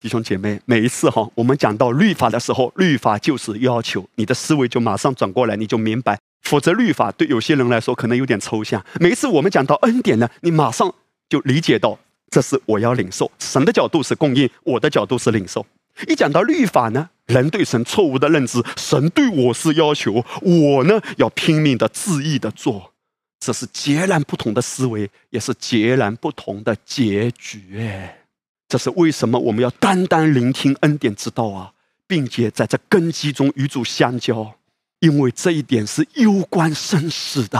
[0.00, 6.18] 弟兄姐妹，每一次哈，我们讲到律法的时候，律法就是要求你的思维就马上转过来，你就明白。
[6.42, 8.84] 否则，律法对有些人来说可能有点抽象。
[9.00, 10.94] 每一次我们讲到恩典呢，你马上
[11.30, 11.98] 就理解到，
[12.30, 13.32] 这是我要领受。
[13.38, 15.64] 神的角度是供应，我的角度是领受。
[16.06, 17.08] 一讲到律法呢？
[17.26, 22.92] 人对神错误的认知，神对我是要求，我呢要拼命的自意的做，
[23.40, 27.78] 这是截然不同的思维，也是截然不同的结局。
[27.78, 28.18] 哎，
[28.68, 31.72] 这是为什么我们要单单聆听恩典之道啊，
[32.06, 34.56] 并且在这根基中与主相交，
[35.00, 37.58] 因为这一点是攸关生死的。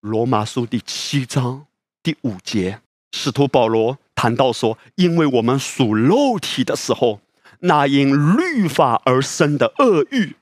[0.00, 1.66] 罗马书第七章
[2.04, 2.78] 第五节，
[3.10, 7.18] 使徒保罗谈到说，因为我们属肉体的时候。
[7.66, 10.36] 那因律法而生的恶欲，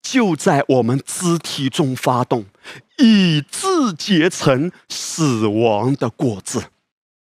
[0.00, 2.46] 就在我们肢体中发动，
[2.96, 6.64] 以致结成死亡的果子。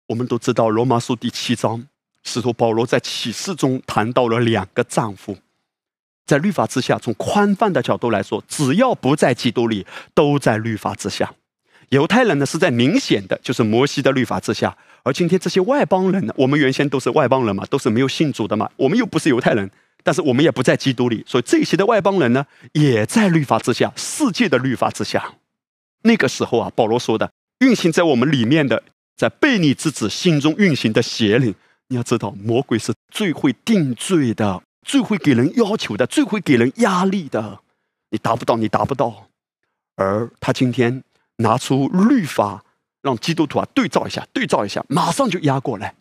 [0.09, 1.87] 我们都知道，《罗马书》第七章，
[2.23, 5.38] 使徒保罗在启示中谈到了两个丈夫，
[6.27, 11.33] 在律法之下，从宽泛的角度来说，只要不在基督里，都在律法之下。
[11.90, 14.71] 犹太人呢，是在明显的就是摩西的律法之下；
[15.03, 19.71] 而今天这些外邦人呢，我们原先都是外邦人嘛，都是没有信主的嘛，我们又不是犹太人，
[20.03, 25.35] 但是我们也不在基督里，所以这些的外邦人呢，也在律法之下，世界的律法之下。
[26.05, 28.83] 那个时候啊，保罗说的运行在我们里面的，
[29.16, 31.55] 在悖逆之子心中运行的邪灵，
[31.88, 37.61] 你要知道，魔鬼是最会定罪的，最会给人要求的，最会给人压力的。
[38.11, 39.29] 你达不到，你达不到，
[39.97, 41.03] 而他今天。
[41.42, 42.64] 拿出律法，
[43.02, 45.94] 让基督徒啊对照一下，对照一下，马上就压过来。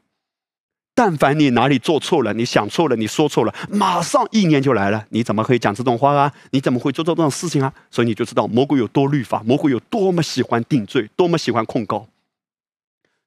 [0.93, 5.07] 但凡你哪里做错了，你想错了，你说错了，马上意念就来了。
[5.09, 6.33] 你怎么可以讲这种话啊？
[6.51, 7.73] 你怎么会做这种事情啊？
[7.89, 12.07] 所以你就知道魔鬼有多律法，魔鬼有多么喜欢定罪，多么喜欢控告。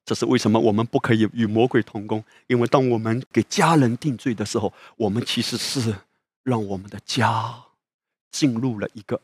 [0.05, 2.23] 这是为什么我们不可以与魔鬼同工？
[2.45, 5.95] 因为当我们给家人定罪的时候，我们其实是
[6.43, 7.55] 让我们的家
[8.31, 9.19] 进入了一个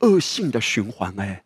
[0.00, 1.14] 恶性的循环。
[1.20, 1.44] 哎。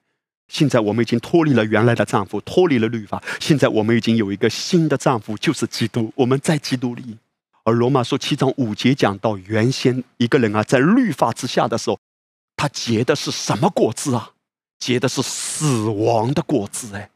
[0.50, 3.22] 现在我们已经脱离了原来的丈夫，脱离了律法。
[3.38, 6.12] 现在我们已经有一个新的丈夫，就是基督。
[6.16, 7.16] 我们在基督里。
[7.62, 11.98] 而罗马书七章五节讲到，原先一个人啊，在律法之下的时候，
[12.56, 14.32] 他结的是什么果子啊？
[14.78, 16.96] 结的是死亡的果子。
[16.96, 17.10] 哎，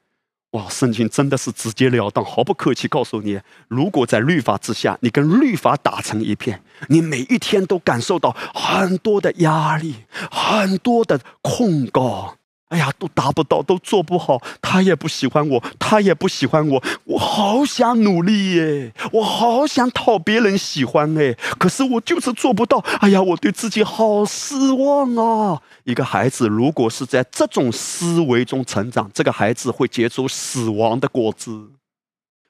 [0.51, 0.68] 哇！
[0.68, 12.37] 圣经真的是直截了当，毫不客气告诉你：如果在律法之下，你跟律法打成一片，你每一天都感受到很多的压力，很多的控告。
[12.68, 22.79] 哎呀，都达不到，都做不好，他也不喜欢我，他也不喜欢我，我好想努力耶，我好想讨别人喜欢哎，可是我就是做不到。
[23.00, 25.62] 哎呀，我对自己好失望啊！
[25.85, 31.70] 一个孩子如果是在这种思维中成长，这个孩子会结出死亡的果子。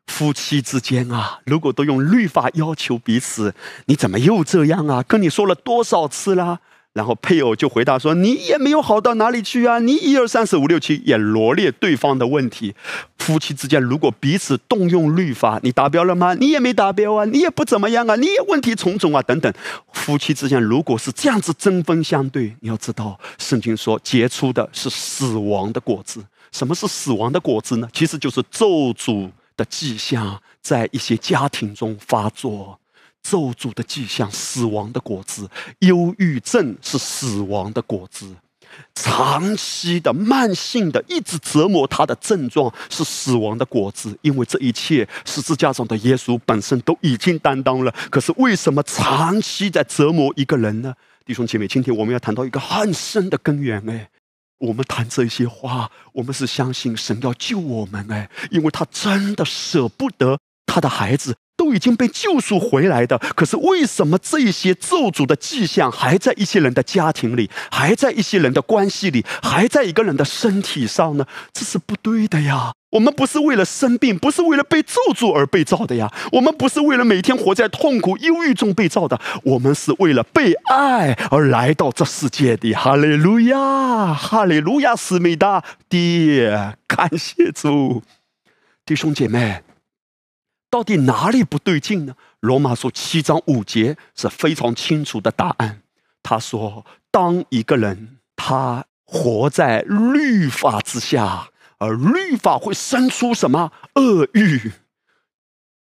[0.07, 3.55] 夫妻之间啊，如果都用律法要求彼此，
[3.87, 5.03] 你怎么又这样啊？
[5.03, 6.61] 跟你说了多少次啦？
[6.95, 9.81] 然后配偶就回答说：“你也没有好到哪里去啊！
[9.81, 12.73] 你一二三四五六七也罗列对方的问题。
[13.19, 16.35] 夫妻之间如果彼此动用律法，你达标了吗？
[16.35, 17.25] 你也没达标啊！
[17.25, 18.15] 你也不怎么样啊！
[18.15, 19.21] 你也问题重重啊！
[19.23, 19.53] 等等。
[19.93, 26.25] 夫妻之间如果是这样子针锋相对，你要知道，圣经说结出的是死亡的果子。
[26.53, 27.89] 什么是死亡的果子呢？
[27.93, 32.79] 其实就是咒诅的迹象在一些家庭中发作，
[33.25, 35.51] 咒诅的迹象，死亡的果子，
[35.81, 38.37] 忧郁症是死亡的果子。
[38.95, 47.95] 长期的、慢性的、一直折磨他的症状是死亡的果子，因为这一切十字架上的耶稣本身都已经担当了。
[48.11, 50.93] 可是为什么长期在折磨一个人呢？
[51.25, 53.89] 弟兄姐妹，今天我们要谈到一个很深的根源。
[53.89, 54.11] 哎，
[54.59, 58.11] 我们谈这些话，我们是相信神要救我们。
[58.11, 61.37] 哎，因为他真的舍不得他的孩子。
[61.65, 71.27] 都已经被救赎回来的，可是为什么这些咒诅的迹象还在一些人的家庭里，还在一些人的关系里，还在一个人的身体上呢？
[71.55, 72.75] 这是不对的呀！
[72.91, 76.13] 我们不是为了生病，不是为了被咒诅而被造的呀！
[76.33, 82.75] 我们不是为了每天活在痛苦、忧郁中被造的，我们是为了被爱而来到这世界的。
[82.75, 88.03] 哈利路亚，哈利路亚，思美达爹，感谢主，
[88.85, 89.64] 弟兄姐妹。
[90.75, 92.17] 到底哪里不对劲呢？
[92.41, 95.83] 罗马书七章五节是非常清楚的答案。
[96.21, 104.73] 他说：“当一个人他活在律法之下，而律法会生出什么恶欲？”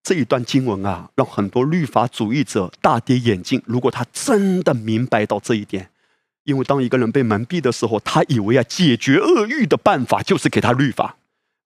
[0.04, 3.64] 这一段经文啊，让很多律法主义者大跌眼镜。
[3.66, 5.90] 如果他真的明白到这一点，
[6.44, 11.16] 因为当一个人被蒙蔽的时候，他以为啊，解决恶欲的办法就是给他律法。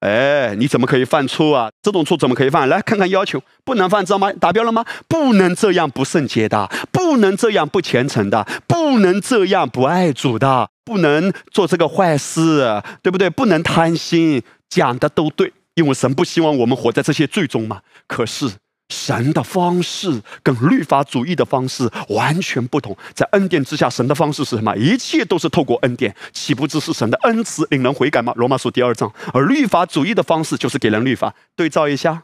[0.06, 1.72] 哎，你怎么可以犯错啊？
[1.82, 2.70] 这种错怎么可以犯？
[2.70, 4.32] 来看看要求，不能犯，知道吗？
[4.34, 4.86] 达标了吗？
[5.08, 13.28] 不能这样不圣洁的，不能这样不虔诚的，不能这样不爱主的，不能做这个坏事，对不对？
[13.32, 17.82] 不能贪心，讲的都对，因为神不希望我们活在这些罪中嘛。
[18.08, 18.52] 可是。
[18.90, 22.96] 神的方式跟律法主义的方式完全不同。
[23.14, 24.76] 在恩典之下，神的方式是什么？
[24.78, 28.32] 一切都是透过恩典，岂不知是神的恩慈令人悔改吗？
[28.36, 29.12] 罗马书第二章。
[29.34, 31.34] 而律法主义的方式就是给人律法。
[31.56, 32.24] 对照一下，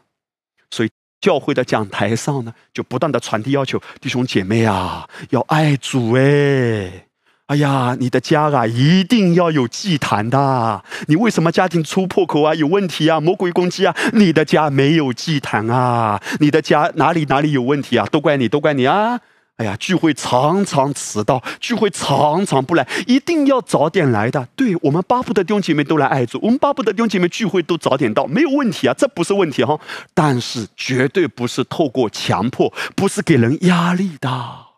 [0.70, 0.90] 所以
[1.20, 7.08] 教会的讲台上呢，就不断的传递要求：弟兄姐妹啊，要爱主哎。
[7.52, 10.82] 哎呀，你的家啊，一定要有祭坛的。
[11.06, 12.54] 你为什么家庭出破口啊？
[12.54, 13.20] 有问题啊？
[13.20, 13.94] 魔鬼攻击啊？
[14.14, 16.18] 你的家没有祭坛啊？
[16.40, 18.06] 你的家哪里哪里有问题啊？
[18.10, 19.20] 都怪你，都怪你啊！
[19.58, 24.48] 哎呀，聚会常常迟到，聚会常常不来，一定要早点来的。
[24.56, 29.78] 对我们巴不得弟兄姐妹都来爱主，我们巴不得弟兄姐妹聚会都早点到，没有问题啊，这不是问题哈。
[30.14, 34.71] 但是绝对不是透过强迫，不是给人压力的。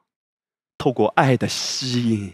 [0.84, 2.30] 透过爱的吸引，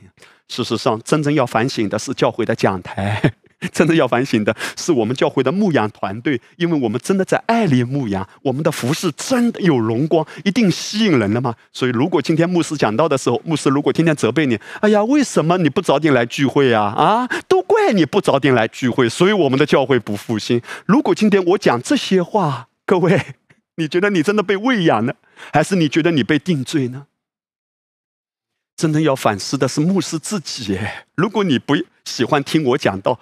[0.49, 3.23] 事实上，真正要反省的是教会的讲台，
[3.71, 11.55] 真正要反省的是我们教会的牧养团队，因为我们真的在爱里牧养，我们的服饰真的有荣光，一定吸引人了吗？
[11.73, 16.87] 所以，如果今天牧师讲到的时候，牧师如果天天责备你，哎呀，为什么你不早点来聚会啊？
[16.87, 20.61] 啊，都怪你不早点来聚会，所以我们的教会不复兴。
[20.87, 23.23] 如果今天我讲这些话，各位，
[23.77, 25.15] 你觉得你真的被喂养呢，
[25.53, 27.07] 还是你觉得你被定罪呢？
[28.81, 30.78] 真正要反思的是牧师自己。
[31.14, 31.76] 如果你不
[32.07, 33.20] 喜欢听我讲道，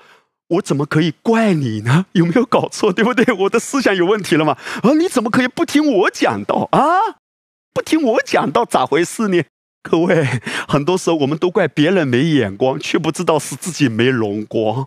[0.51, 2.07] 我怎么可以怪你呢？
[2.13, 2.93] 有没有搞错？
[2.93, 3.35] 对不对？
[3.35, 4.57] 我的思想有问题了吗？
[4.85, 7.19] 啊，你怎么可以不听我讲道啊？
[7.75, 9.43] 不听我讲道咋回事呢？
[9.83, 10.25] 各位，
[10.69, 14.87] 很多时候我们都怪别人没眼光，却不知道是自己没荣光。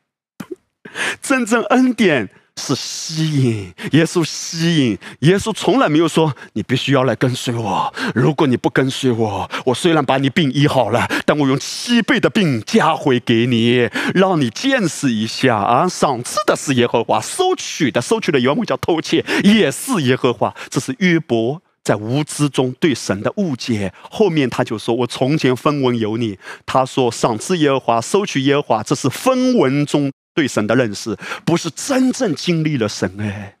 [1.22, 2.28] 真正恩典。
[2.56, 7.92] 是吸引耶稣，吸引耶稣从来没有说你必须要来跟随我。
[8.14, 15.86] 如果你不跟随我，我虽然把你病医好了，但我用七倍的病加回给你，让你见识一下啊！
[15.86, 20.54] 赏赐的是耶和华，收取的收取的原文叫偷窃，也是耶和华。
[20.70, 23.92] 这是约伯在无知中对神的误解。
[24.10, 31.16] 后面他就说：“我从前分文有你。”他说：“赏赐耶和华，收取耶和华，这是分文中。”对神的认识
[31.46, 33.56] 不是真正经历了神哎，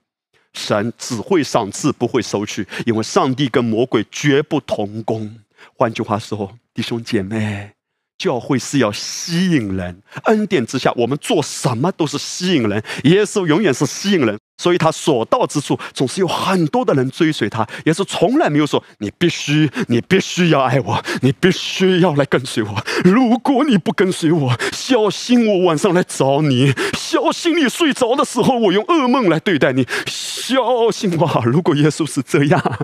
[0.52, 5.38] 神只会赏赐不会收取，因为上帝跟魔鬼绝不同工。
[5.74, 7.75] 换句话说，弟兄姐妹。
[8.18, 12.82] 教会是要吸引人，恩典之下，我们做什么都是吸引人。
[13.04, 17.66] 耶稣永远是吸引人，所以他所到之处总是有很多的人追随他。
[17.84, 22.84] 耶稣从来没有说：“你必须，你必须要爱我，你必须要来跟随我。
[23.04, 29.86] 如果你不跟随我，小心我晚上来找你，小心你睡着的时候，我用噩梦来对待你。
[30.06, 31.42] 小心哇！
[31.44, 32.78] 如果耶稣是这样。”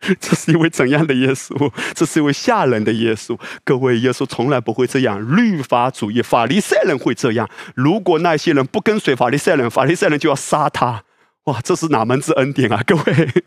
[0.18, 1.70] 这是一位怎样的耶稣？
[1.94, 3.38] 这是一位吓人的耶稣。
[3.64, 5.36] 各位，耶稣从来不会这样。
[5.36, 7.48] 律法主义、法利赛人会这样。
[7.74, 11.04] 如果那些人不跟随法利赛人，法利赛人就要杀他。
[11.44, 12.82] 哇，这是哪门子恩典啊？
[12.86, 13.44] 各位，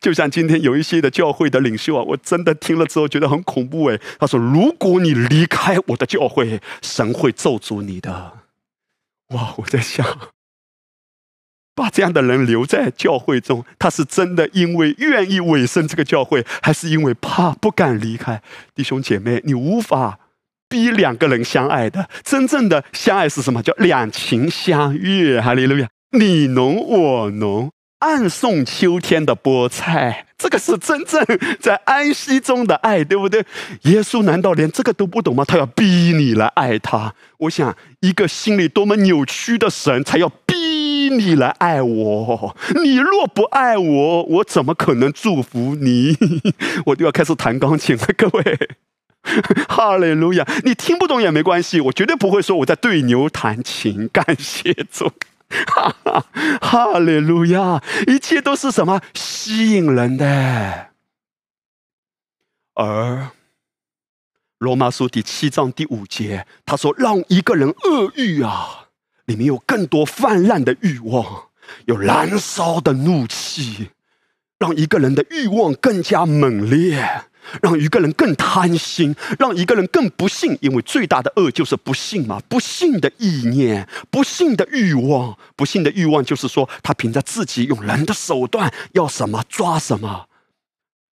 [0.00, 4.00] 就像今天有一些的教会的领袖啊，我真的听了之后觉得很恐怖哎。
[4.18, 8.38] 他说：“如果你离开我的教会，神会咒诅你的。”
[9.34, 10.06] 哇，我在想。
[11.76, 18.40] 把这样的人留在教会中，他是真的因为愿意委身这个教会，还是因为怕不敢离开？
[18.74, 20.18] 弟兄姐妹，你无法
[20.70, 22.08] 逼两个人相爱的。
[22.24, 23.62] 真正的相爱是什么？
[23.62, 25.38] 叫两情相悦。
[25.38, 31.22] 哈利路亚，你侬我侬，暗送秋天的菠菜，这个是真正
[31.60, 33.44] 在安息中的爱，对不对？
[33.82, 35.44] 耶稣难道连这个都不懂吗？
[35.44, 37.14] 他要逼你来爱他。
[37.40, 40.75] 我想，一个心里多么扭曲的神，才要逼。
[41.10, 46.16] 你来爱我，你若不爱我，我怎么可能祝福你？
[46.86, 48.68] 我都要开始弹钢琴了，各位，
[49.68, 50.46] 哈利路亚！
[50.64, 54.08] 你听不懂也没关系，我绝对不会说我在对牛弹琴。
[54.12, 55.10] 感谢主，
[55.66, 56.24] 哈哈，
[56.60, 57.82] 哈利路亚！
[58.06, 60.88] 一切都是什么吸引人的？
[62.74, 63.30] 而
[64.58, 68.84] 罗马书第七章第五节，他说：“让一个人恶欲啊。”
[69.26, 71.48] 里面有更多泛滥的欲望，
[71.84, 73.90] 有燃烧的怒气，
[74.58, 77.24] 让一个人的欲望更加猛烈，
[77.60, 80.56] 让一个人更贪心，让一个人更不幸。
[80.60, 90.28] 因为最大的恶就是不幸嘛，不幸的意念，不幸的欲望，不幸的欲望就是说，他凭着自己用人的手段要什么抓什么，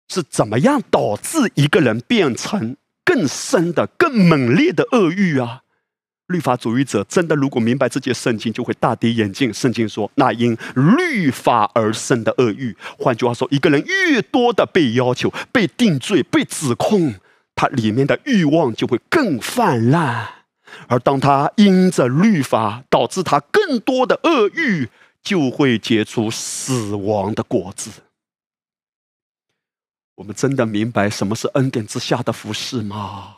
[0.09, 5.63] 是怎么样导致一个人变成更深的、更猛烈的恶欲啊？
[6.29, 9.55] 律法主义者真的，如果明白这节圣经，就会大跌眼镜。
[9.55, 17.14] 圣经说，那因律法而生的恶欲，换句话说，一个人越多的被要求、被定罪、被指控，
[17.55, 20.29] 他里面的欲望就会更泛滥。
[20.89, 24.89] 而当他因着律法导致他更多的恶欲，
[25.22, 27.91] 就会结出死亡的果子。
[30.16, 33.37] 我们真的明白什么是恩典之下的服侍吗？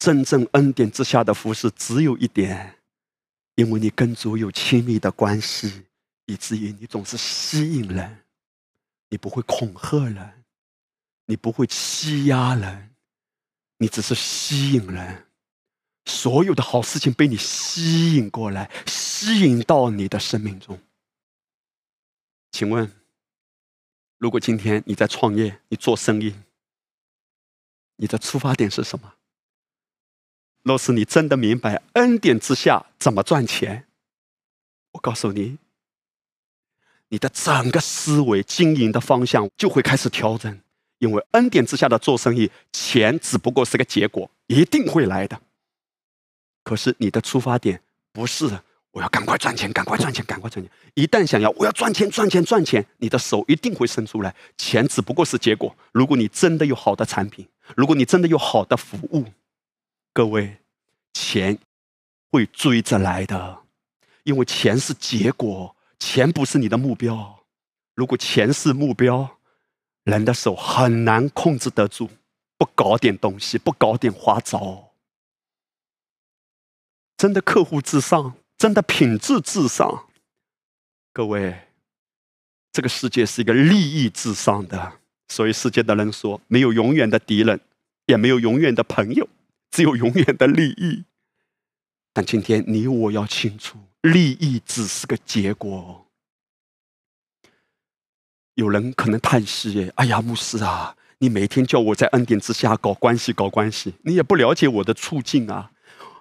[0.00, 2.78] 真正恩典之下的服侍，只有一点，
[3.56, 5.84] 因为你跟主有亲密的关系，
[6.24, 8.24] 以至于你总是吸引人，
[9.10, 10.42] 你不会恐吓人，
[11.26, 12.94] 你不会欺压人，
[13.76, 15.26] 你只是吸引人，
[16.06, 20.80] 所有的好事情被你吸引过来，吸引到你的生命中。
[22.52, 22.90] 请问，
[24.16, 26.34] 如果今天你在创业，你做生意，
[27.96, 29.16] 你的出发点是什么？
[30.62, 33.86] 若是你真的明白恩典之下怎么赚钱，
[34.92, 35.58] 我告诉你，
[37.08, 40.60] 你的整个思维、经营的方向就会开始调整。
[40.98, 45.40] 因为恩典之下的做生意，钱只不过是个结果，一定会来的。
[46.62, 47.80] 可是你的出发点
[48.12, 50.70] 不是我要赶快赚钱、赶快赚钱、赶快赚钱。
[50.92, 54.34] 一旦想要我要赚钱、赚钱、赚钱，你的手一定会伸出来。
[54.58, 55.74] 钱只不过是结果。
[55.92, 59.24] 如果你真的有好的产品，如果你真的有好的服务，
[60.12, 60.58] 各位，
[61.12, 61.58] 钱
[62.32, 63.62] 会追着来的，
[64.24, 67.44] 因为钱是结果，钱不是你的目标。
[67.94, 69.38] 如果钱是目标，
[70.04, 72.08] 人的手很难控制得住，
[72.58, 74.92] 不搞点东西，不搞点花招。
[77.16, 80.06] 真的客户至上，真的品质至上。
[81.12, 81.68] 各位，
[82.72, 87.60] 这个世界是一个利益至上的，所以世界的人说，没有永远的敌人，
[88.06, 89.28] 也没有永远的朋友。
[89.70, 91.04] 只有永远的利益，
[92.12, 96.06] 但今天你我要清楚，利益只是个结果。
[98.54, 105.70] 有人可能叹息：“，哎呀，牧师啊，你每天叫我在恩典之下搞关系，搞关系，你也不了解我的处境啊！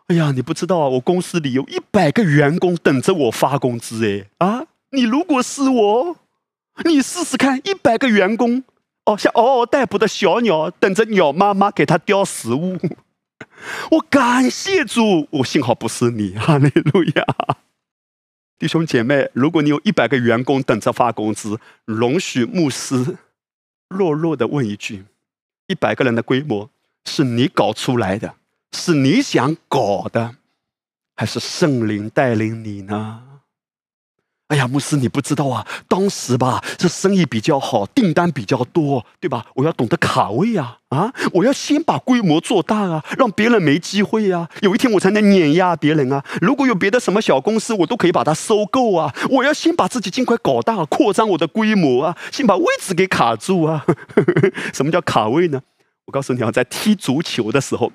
[0.08, 6.18] 哎呀，你不知道啊，我公司里有一百个员工等着我发工资，哎啊，你如果是我，
[6.86, 8.64] 你试试看，一百个员工，
[9.06, 12.78] 哦，像嗷嗷待哺的小鸟，等着鸟妈妈给它叼食物。”
[13.92, 17.26] 我感谢主，我幸好不是你， 哈利路亚！
[18.58, 23.18] 弟兄姐妹，如果你有一百个员工等着发工资，容许牧师
[23.88, 25.06] 弱弱的问一句：
[25.68, 26.70] 一百个人的规模
[27.06, 28.36] 是你搞出来的，
[28.74, 30.36] 是你想搞的，
[31.16, 33.29] 还是圣灵带领你呢？
[34.50, 35.66] 哎呀，牧师，你不知道啊！
[35.88, 39.46] 当时吧，这生意比较好，订单比较多，对吧？
[39.54, 41.14] 我要懂得卡位呀，啊！
[41.34, 44.50] 我要先把规模做大啊，让别人没机会呀。
[44.62, 46.26] 有一天我才能碾压别人啊！
[46.42, 49.14] 如果有别的什么小公司，我都可以把它收购啊！
[49.30, 52.18] 我要先把自己尽快搞大，扩张我的规模啊！
[52.32, 53.86] 先把位置给卡住啊！
[54.74, 55.62] 什么叫卡位呢？
[56.06, 57.92] 我告诉你啊，在踢足球的时候，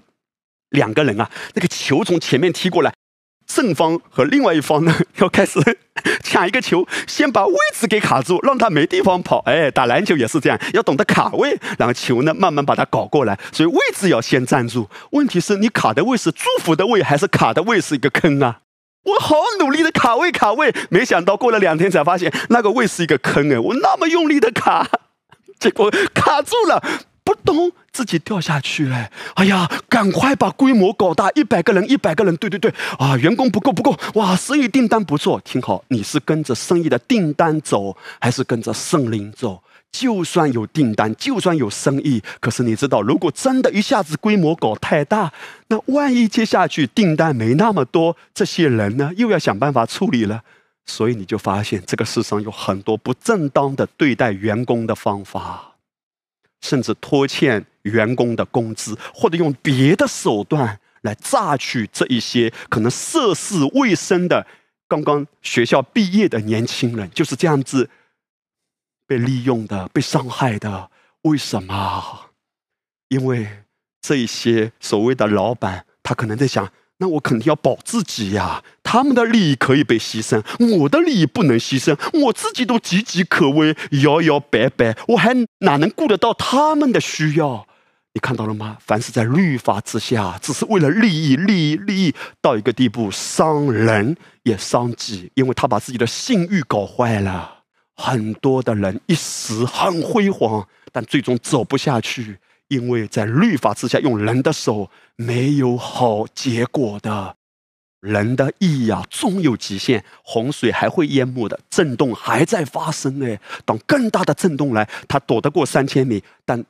[0.70, 2.94] 两个人啊，那个球从前面踢过来。
[3.46, 5.60] 正方和另外一方呢， 要开始
[6.24, 9.38] 抢一个球，先把位置给卡住，让他没地方跑。
[9.46, 13.38] 哎，打篮球也是这样，要懂得卡位，然后球呢慢慢把它搞过来。
[13.52, 14.88] 所以位置要先站住。
[15.10, 18.60] 问题是你卡的位是祝福的位，还是卡的位是一个坑啊？
[19.04, 23.58] 我好努力的卡位卡位，没想到过了两天才发现那个位是一个坑哎！
[23.58, 24.88] 我那么用力的卡，
[25.60, 26.82] 结果卡住了，
[27.22, 29.08] 不懂，自己掉下去了。
[29.36, 39.62] 哎呀，赶快把规模搞大，一百个人，一百个人，对对对，啊，员工不够不够，哇，生意订单不错，听好，你是跟着生意的订单走，还是跟着圣灵走？
[39.92, 45.32] 就算有订单，就算有生意，可是你知道，如果真的一下子规模搞太大，
[45.68, 50.42] 那万一接下去订单没那么多，这些人呢又要想办法处理了。
[50.84, 55.73] 所以你就发现，这个世上有很多不正当的对待员工的方法，
[56.64, 64.46] 甚至拖欠员工的工资，或者用别的手段来榨取这一些可能涉世未深的、
[64.88, 67.90] 刚刚学校毕业的年轻人，就是这样子。
[69.06, 70.90] 被利用的、被伤害的，
[71.24, 72.30] 为什么？
[73.08, 73.46] 因为
[74.00, 76.72] 这一些所谓的老板，他可能在想：
[77.04, 78.64] 那我肯定要保自己呀。
[78.82, 80.42] 他们的利益可以被牺牲，
[80.78, 81.94] 我的利益不能牺牲。
[82.24, 87.66] 我自己都岌岌可危、摇摇摆摆，我还哪能顾得到他们的需要？
[88.14, 88.78] 你看到了吗？
[88.80, 97.64] 凡是在律法之下，只是为了利益、利益、利益，到一个地步，伤人也伤己，因为他把自己的信誉搞坏了。
[97.96, 102.38] 很多的人一时很辉煌，但最终走不下去，
[102.68, 107.36] 因为在律法之下用人的手没有好结果的。
[108.00, 113.40] 人的意呀，终有极限，洪水还会淹没的，震动还在发生哎。
[113.64, 116.62] 当更大的震动来，他躲得过三千米，但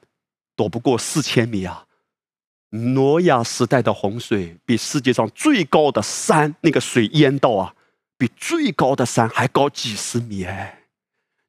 [0.54, 1.86] 躲不过四千米啊。
[2.70, 7.74] 挪亚时代的洪水比世界上最高的山那个水淹到啊，
[8.16, 10.83] 比最高的山还高几十米哎。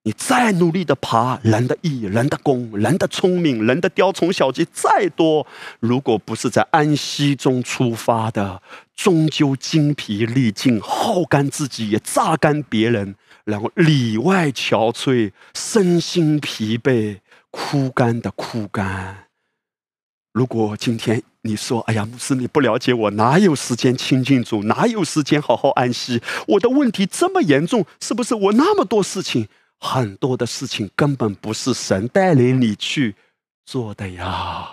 [0.06, 5.48] 你再努力的爬，人的义、人的功、人的聪明、人的雕虫小技再多，
[5.80, 8.62] 如果不是在安息中出发的，
[8.96, 17.18] 终究精疲力尽，耗干自己，也榨干别人，然后里外憔悴，身心疲惫，
[17.50, 19.26] 枯干的枯干。
[20.34, 26.22] 如果今天你说：“哎呀，牧师，你不了解我，哪有时间亲近主，哪有时间好好安息？
[26.50, 29.48] 我的问题这么严重，是不是我那么多事情？”
[29.80, 33.16] 很多的事情根本不是神带领你去
[33.66, 34.70] 做的呀。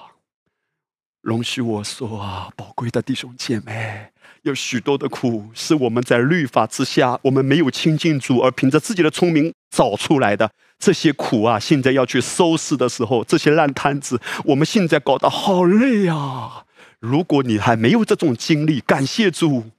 [1.21, 4.11] 容许我说啊，宝贵的弟兄姐妹，
[4.43, 10.51] 有许多的苦是我们在律法之下，我们没有亲近主，而凭着自己的聪明找出来的。
[10.81, 16.65] 这些苦啊，现在要去收拾的时候，这些烂摊子，我们现在搞得好累呀。
[16.99, 19.71] 如果你还没有这种经历，感谢主，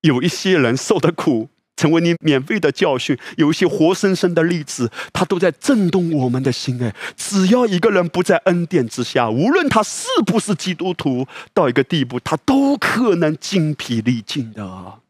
[0.00, 1.50] 有一些人受的苦。
[1.76, 6.80] 成为你免费的教训，有一些活生生的例子，它都在震动我们的心。
[6.82, 15.00] 哎，只要一个人不在恩典之下，无论他是不是基督徒，到一个地步，他都可能精疲力尽的。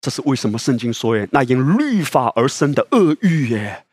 [0.00, 0.56] 这是为什么？
[0.58, 3.84] 圣经说：“哎，那因律法而生的恶欲，哎，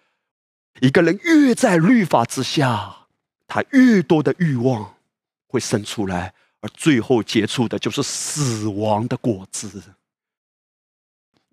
[0.79, 3.07] 一个人越在律法之下，
[3.47, 4.93] 他越多的欲望
[5.47, 9.81] 会生出来，而最后结出的就是死亡的果子。”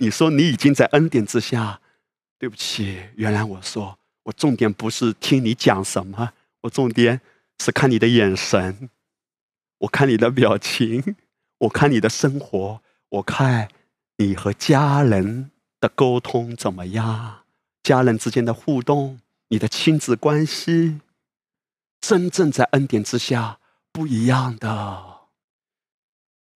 [0.02, 1.80] 你说你已经在恩典之下，
[2.36, 6.32] 对不起，原来我说我重点不是听你讲什么，
[6.62, 7.20] 我重点
[7.60, 8.90] 是看你的眼神，
[9.78, 11.14] 我看你的表情，
[11.58, 13.68] 我看你的生活，我看
[14.16, 17.44] 你和家人的沟通怎么样，
[17.84, 21.00] 家人之间的互动，你的亲子关系，
[22.00, 23.60] 真正在恩典之下
[23.92, 25.11] 不一样的。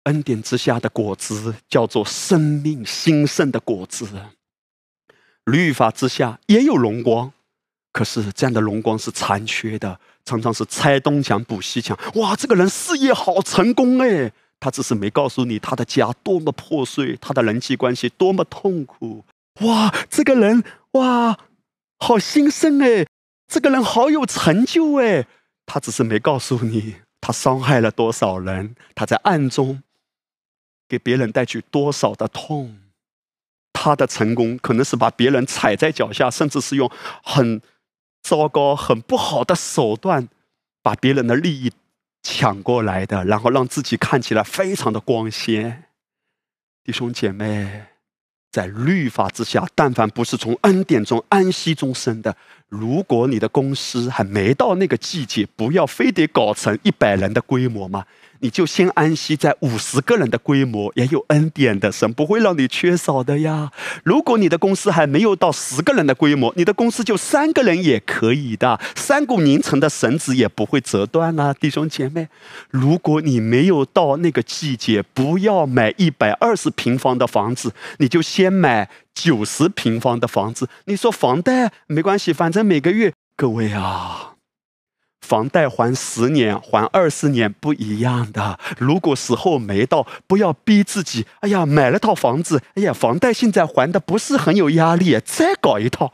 [0.05, 4.07] 恩典之下的果子叫做生命兴盛的果子。
[5.43, 7.31] 律法之下也有荣光，
[7.91, 11.95] 可是这样的荣光是残缺的，常常是拆东墙补西墙。
[12.15, 19.23] 哇，这个人事业好成功哎，他只是没告诉你他的家多么破碎，他的人际关系多么痛苦。
[19.61, 21.37] 哇，这个人哇，
[21.99, 23.05] 好兴盛哎，
[23.47, 25.27] 这个人好有成就哎，
[25.65, 29.81] 他只是没告诉你他伤害了多少人，他在暗中。
[30.87, 32.77] 给别人带去多少的痛？
[33.73, 36.89] 他的成功可能是把别人踩在脚下，甚至是用
[37.23, 37.61] 很
[38.23, 40.27] 糟糕、很不好的手段
[40.81, 41.71] 把别人的利益
[42.23, 45.83] 抢过来的，然后让自己看起来非常的光鲜。
[46.83, 47.83] 弟兄姐妹，
[48.51, 52.35] 在律法之下，但凡不是从恩典中安息中生的，
[52.69, 58.05] 如果你的公司还没到那个季节，不要非得搞成一百人的规模嘛。
[58.45, 63.71] 你就先安息在五十个人的规模，也有恩典的，神不会让你缺少的呀。
[64.03, 72.27] 如果你的公司还没有到十个人的规模，你的公司就三个人也可以的，三股拧成的绳子也不会折断啊，弟兄姐妹。
[72.69, 80.69] 如果你没有到那个季节，不要买一百二十平方的房子，你就先买九十平方的房子。
[80.85, 84.34] 你说房贷没关系，反正每个月，各位啊。
[85.25, 88.59] 房贷还十年，还二十年不一样的。
[88.77, 91.25] 如果时候没到，不要逼自己。
[91.39, 96.13] 哎呀，买了套房子，哎呀，房贷现在还的不是很有压力，再搞一套。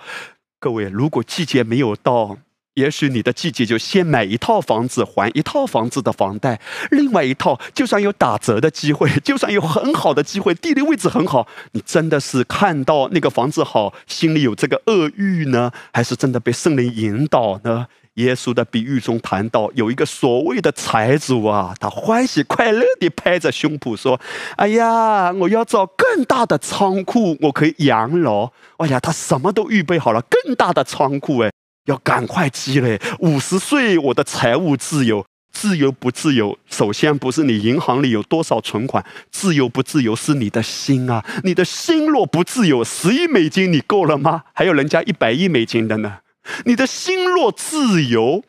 [0.60, 2.38] 各位，如果季节没有到，
[2.76, 17.88] 也许你的季节就先买一套房子，还一套房子的房贷，另外一套就算有打折的机会，就算有很好的机会，地理位置很好，你真的是看到那个房子好，心里有这个恶欲呢，还是真的被圣灵引导呢？
[18.16, 24.20] 耶稣的比喻中谈到，有一个所谓的财主啊，他欢喜快乐地拍着胸脯说
[24.58, 28.52] ：“哎呀，我要造更大的仓库，我可以养老。
[28.78, 31.52] 哎呀，他什么都预备好了，更大的仓库，哎，
[31.86, 33.00] 要赶快积累。
[33.20, 36.58] 五十岁，我的财务自由，自由不自由？
[36.70, 41.24] 首先不是你银行里有多少存款，自由不自由是你的心啊！
[41.46, 44.44] 你的心若不自由，十亿美金你够了吗？
[44.54, 46.18] 还有人家一百亿美金的呢。”
[46.66, 48.44] 你的心若自由，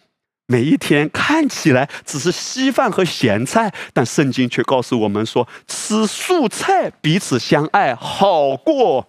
[0.47, 9.09] 每一天看起来只是稀饭和咸菜，但圣经却告诉我们说，吃素菜彼此相爱，好过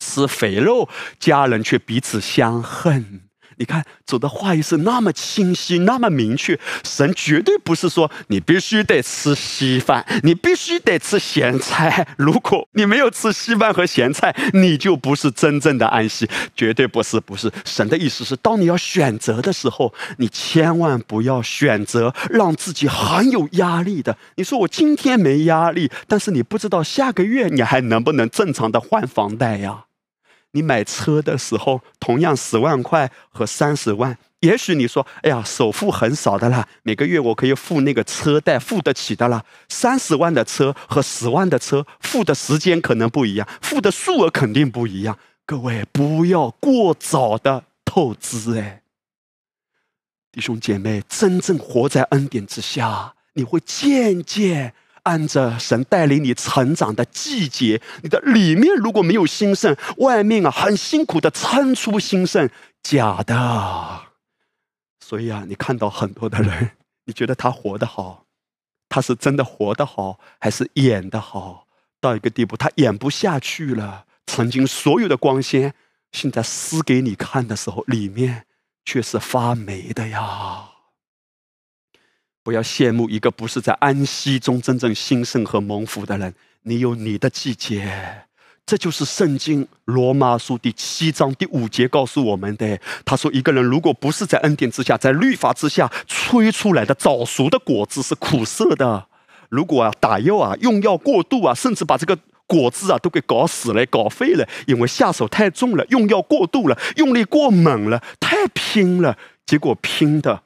[0.00, 0.88] 吃肥肉，
[1.18, 3.29] 家人却彼此相恨。
[3.60, 6.58] 你看，主的话语是那么清晰，那么明确。
[6.82, 12.08] 神绝对不是说你必须得吃稀饭，你必须得吃咸菜。
[12.16, 16.26] 如果你没有吃稀饭和咸菜，你就不是真正的安息。
[16.56, 17.52] 绝对不是，不是。
[17.66, 24.16] 神的意思是，当你要选择的时候，你千万不要选择让自己很有压力的。
[24.36, 29.84] 你说我今天没压力，但是你不知道下个月你还能不能正常的还房贷呀？
[30.52, 45.16] 你买车的时候，同样十万块和三十万，也许你说：“哎呀，首付很少的啦，每个月我可以付那个车贷，付得起的啦。”三十万的车和十万的车，付的时间可能不一样，付的数额肯定不一样。
[45.46, 48.82] 各位不要过早的透支，哎，
[50.32, 54.74] 弟兄姐妹，真正活在恩典之下，你会渐渐。
[55.04, 62.48] 按着神带领你成长的季节，你的里面如果没有兴盛，外面啊很辛苦的撑出兴盛，
[62.82, 64.02] 假的。
[65.04, 66.72] 所以啊，你看到很多的人，
[67.04, 68.26] 你觉得他活得好，
[68.88, 71.66] 他是真的活得好，还是演的好？
[72.00, 75.74] 到一个地步，他演不下去了，曾经所有的光鲜，
[76.12, 78.46] 现在撕给你看的时候，里面
[78.84, 80.68] 却是发霉的呀。
[82.50, 86.34] 不要羡慕一个不是在安息中真正兴盛和蒙福的人。
[86.62, 87.88] 你有你的季节，
[88.66, 92.76] 这就是圣经罗马书第七章第五节告诉我们的。
[93.04, 99.06] 他说：“一个人如果不是在恩典之下，在律法之下催出来的早熟的果子是苦涩的。
[99.48, 110.42] 如果啊打药啊用药过度啊，甚至把这个果子啊都给搞死了、搞废了，因为下手太重了，用药过度了，用力过猛了，太拼了，结果拼的。”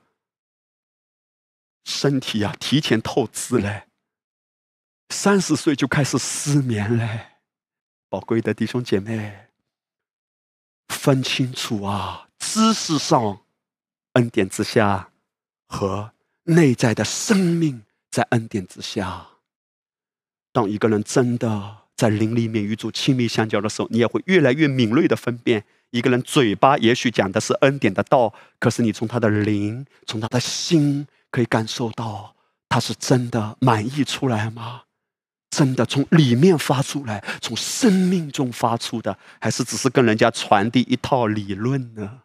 [1.84, 3.84] 身体呀，提前透支嘞，
[5.10, 7.26] 三十岁就开始失眠嘞。
[8.08, 9.48] 宝贵的弟兄姐妹，
[10.88, 13.40] 分清楚啊，知识上
[14.14, 15.10] 恩典之下，
[15.66, 16.12] 和
[16.44, 19.26] 内在的生命在恩典之下。
[20.52, 31.06] 当一个人真的在灵里面与主亲密相交的时候，你也会越来越敏锐的分辨，一个人嘴巴也许讲的是恩典的道，可是你从他的灵，从他的心。
[31.34, 32.32] 可以感受到
[32.68, 34.82] 他是真的满意出来吗？
[35.50, 42.20] 真的从里面发出来，从生命中发出的，还是只是跟人家传递一套理论呢？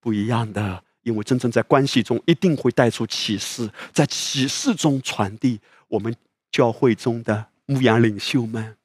[0.00, 5.60] 不一样的，因为真正在关系中一定会带出启示，在启示中传递。
[5.86, 6.12] 我们
[6.50, 8.76] 教会中的牧羊领袖们，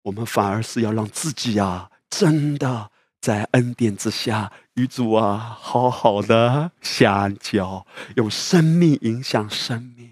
[0.00, 2.90] 我们反而是要让自己啊，真的。
[3.26, 10.08] 在恩典之下，与主啊，好好的相交，用生命影响生命。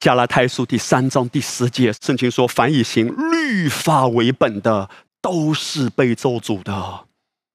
[0.00, 4.90] 加拉太书第三章第十节，圣经说：“凡以行律法为本的，
[5.22, 7.06] 都是被咒诅的。”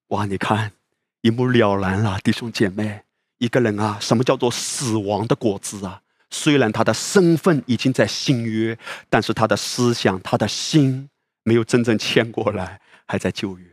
[0.08, 0.72] 哇，你看
[1.20, 3.02] 一目了然了，弟兄姐妹。
[3.36, 6.00] 一个人啊，什么叫做死亡的果子啊？
[6.30, 8.78] 虽然他的身份已经在新约，
[9.10, 11.10] 但是他的思想、他的心
[11.42, 13.66] 没有真正迁过来，还在旧约。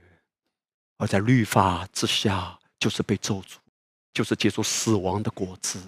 [1.00, 3.56] 而在律法之下，就是被咒诅，
[4.14, 5.82] 就是结出死亡的果子。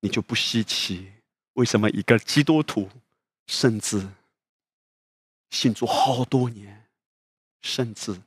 [0.00, 1.10] 你就不稀奇，
[1.54, 2.90] 为什么一个基督徒，
[3.46, 4.06] 甚至
[5.50, 6.84] 信主好多年，
[7.62, 8.20] 甚至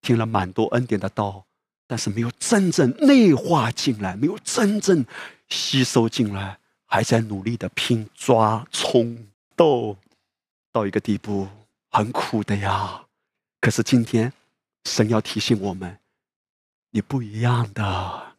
[0.00, 1.44] 听了蛮多恩典的道，
[1.86, 5.04] 但是没有真正内化进来，没有真正
[5.50, 9.96] 吸收进来，还在努力的拼抓、冲、斗，
[10.72, 11.46] 到一个地步，
[11.90, 13.04] 很苦的呀。
[13.60, 14.32] 可是今天，
[14.84, 15.98] 神要提醒我们，
[16.90, 18.32] 你不一样的。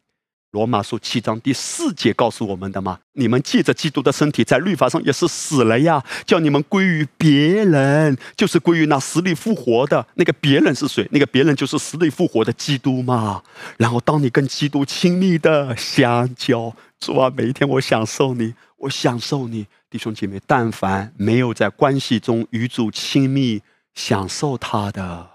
[0.52, 11.08] 罗马书七章第四节告诉我们的嘛，你们借着基督的身体，在律法上也是死了呀，叫你们归于别人，就是归于那死里复活的那个别人是谁？
[11.10, 13.42] 那个别人就是死里复活的基督嘛。
[13.78, 23.60] 然后，当你跟基督亲密的相交，主啊，每一天我享受你，我享受你，弟兄姐妹，但凡没有在关系中与主亲密
[23.96, 25.33] 享受他的。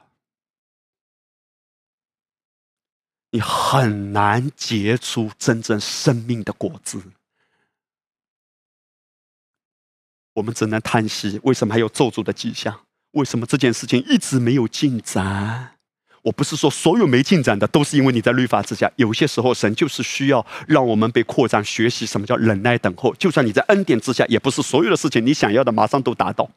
[3.32, 7.02] 你很难结出真正生命的果子。
[10.34, 12.86] 我们只能叹息：为什么还有咒诅的迹象？
[13.12, 15.76] 为什么这件事情一直没有进展？
[16.22, 18.92] 我不是说所有没进展的都是因为你在律法之下。
[18.96, 23.14] 有些时候，神就是需要让我们被扩展、学习什么叫忍耐、等候。
[23.16, 26.50] 就算你在恩典之下，也不是所有的事情你想要的马上都达到。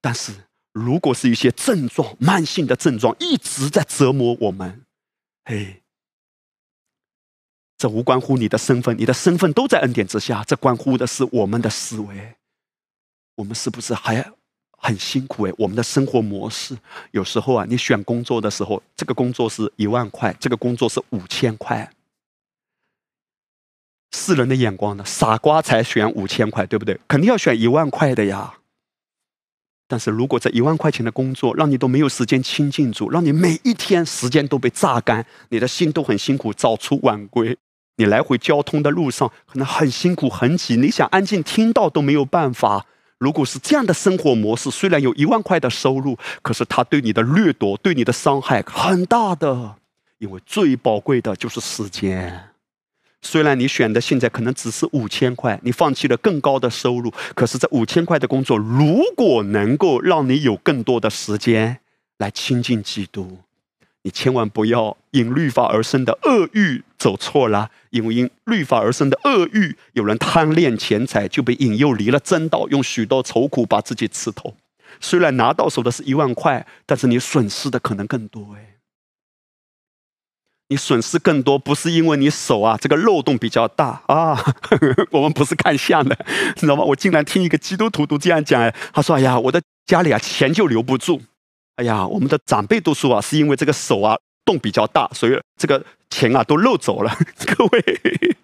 [0.00, 0.32] 但是
[0.72, 4.82] 如果是一些症状、慢性的症状一直在折磨我们，
[5.44, 5.81] 嘿。
[7.82, 10.44] 这无关乎你的身份，你的身份都在恩典之下。
[10.44, 12.36] 这关乎的是我们的思维，
[13.34, 14.24] 我们是不是还
[14.78, 15.48] 很辛苦？
[15.48, 16.78] 哎，我们的生活模式，
[17.10, 21.92] 有时候啊，你选工作的时候，这个工作是一万块，这个工作是五千块。
[24.12, 25.04] 世人的眼光呢？
[25.04, 27.00] 傻瓜才选五千块，对不对？
[27.08, 28.58] 肯定要选一万块的呀。
[29.88, 37.58] 但是如果这一万块钱的工作让你都没有时间亲近主，让你每一天时间都被榨干，你的心都很辛苦，早出晚归。
[38.02, 42.84] 你来回交通的路上可能很辛苦很挤，你想安静听到都没有办法。
[43.18, 49.76] 如果是这样的生活模式，虽然有一万块的收入，可是他对你的掠夺、对你的伤害很大的，
[50.18, 52.48] 因为最宝贵的就是时间。
[53.20, 61.78] 虽然你选的现在可能只是五千块，你放弃了更高的收入，可是这五千块的工作，如果能够让你有更多的时间
[62.18, 63.38] 来亲近基督。
[64.04, 74.54] 你千万不要因律法而生的恶欲走错了，因为因律法而生的恶欲，有人贪恋钱财，就被引诱离了真道，用许多愁苦把自己刺透。
[75.00, 78.76] 虽然拿到手的是一万块，但是你损失的可能更多哎。
[80.68, 84.42] 你损失更多，不是因为你手啊这个漏洞比较大啊，
[85.12, 86.16] 我们不是看相的，
[86.56, 86.82] 知道吗？
[86.82, 91.20] 我竟然听一个基督徒都这样讲哎，他说：“哎呀，我的家里啊钱就留不住。”
[91.76, 94.16] 哎呀，我们的长辈都说啊，是因为这个手啊
[94.46, 97.10] 洞比较大，所以这个钱啊都漏走了。
[97.56, 98.00] 各位，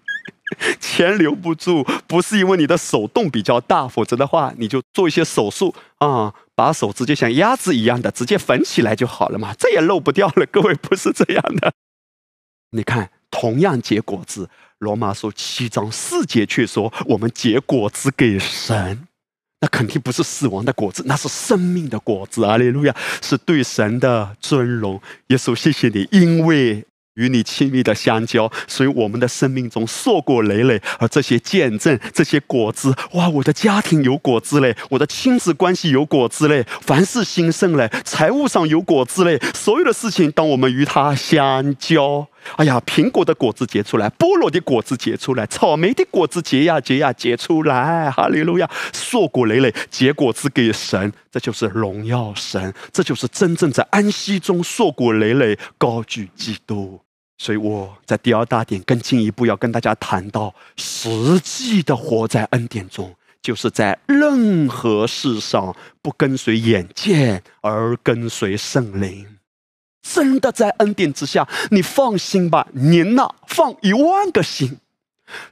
[0.80, 10.46] 钱留不住，不是因为你的手洞比较大，否则的话你就做一些手术啊，把手直接像鸭子一样的直接缝起来就好了嘛，这也漏不掉了。
[10.46, 11.72] 各位不是这样的。
[12.72, 14.48] 你看，同样结果子，
[14.78, 19.06] 罗马书七章四节却说，我们结果子给神。
[19.60, 22.44] 那肯定不是死亡的果子，那是生命的果子。
[22.44, 25.02] 阿利路亚，是对神的尊荣。
[25.28, 26.84] 耶稣，谢谢你，因为
[27.18, 30.80] 与你亲密的相交，所以我们的生命中硕果累累。
[30.98, 42.28] 而这些见证，这些果子，哇，我的家庭有果子嘞，我的亲子关系有果子嘞，凡事兴盛嘞，财务上有果子嘞，所有的事情，当我们与他相交。
[42.56, 57.00] 哎呀，苹果的果子结出来，菠萝的果子结出来，草莓的果子结呀结呀结出来，哈利路亚，硕果累累，结果子给神，这就是荣耀神，这就是真正在安息中硕果累累，高举基督。
[57.38, 69.38] 所以我在第二大点更进一步要跟大家谈到，实际的活在恩典中，就是在任何事上不跟随眼见，而跟随圣灵。
[70.02, 74.78] 真的在恩典之下，你放心吧，您呐放一万个心，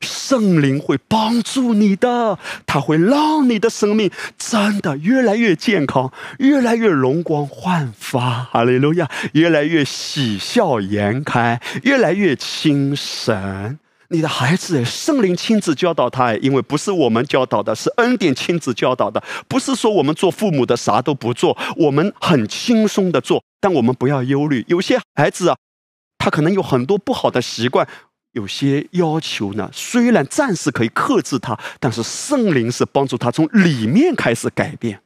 [0.01, 13.79] 圣灵会帮助你的，他会让你的生命真的越来越健康，越来越容光焕发，哈利路亚，越来越喜笑颜开，越来越精神。
[14.09, 19.20] 你的孩子，圣灵亲自教导他，因为不是我们教导的，是恩典亲自教导的。
[19.49, 23.43] 不是说我们做父母的啥都不做，我们很轻松的做。
[23.61, 25.57] 但我们不要忧虑，有些孩子啊，
[26.18, 27.89] 他可能有很多不好的习惯，
[28.37, 35.01] 有些要求呢，虽然暂时可以克制他，但是圣灵是帮助他从里面开始改变。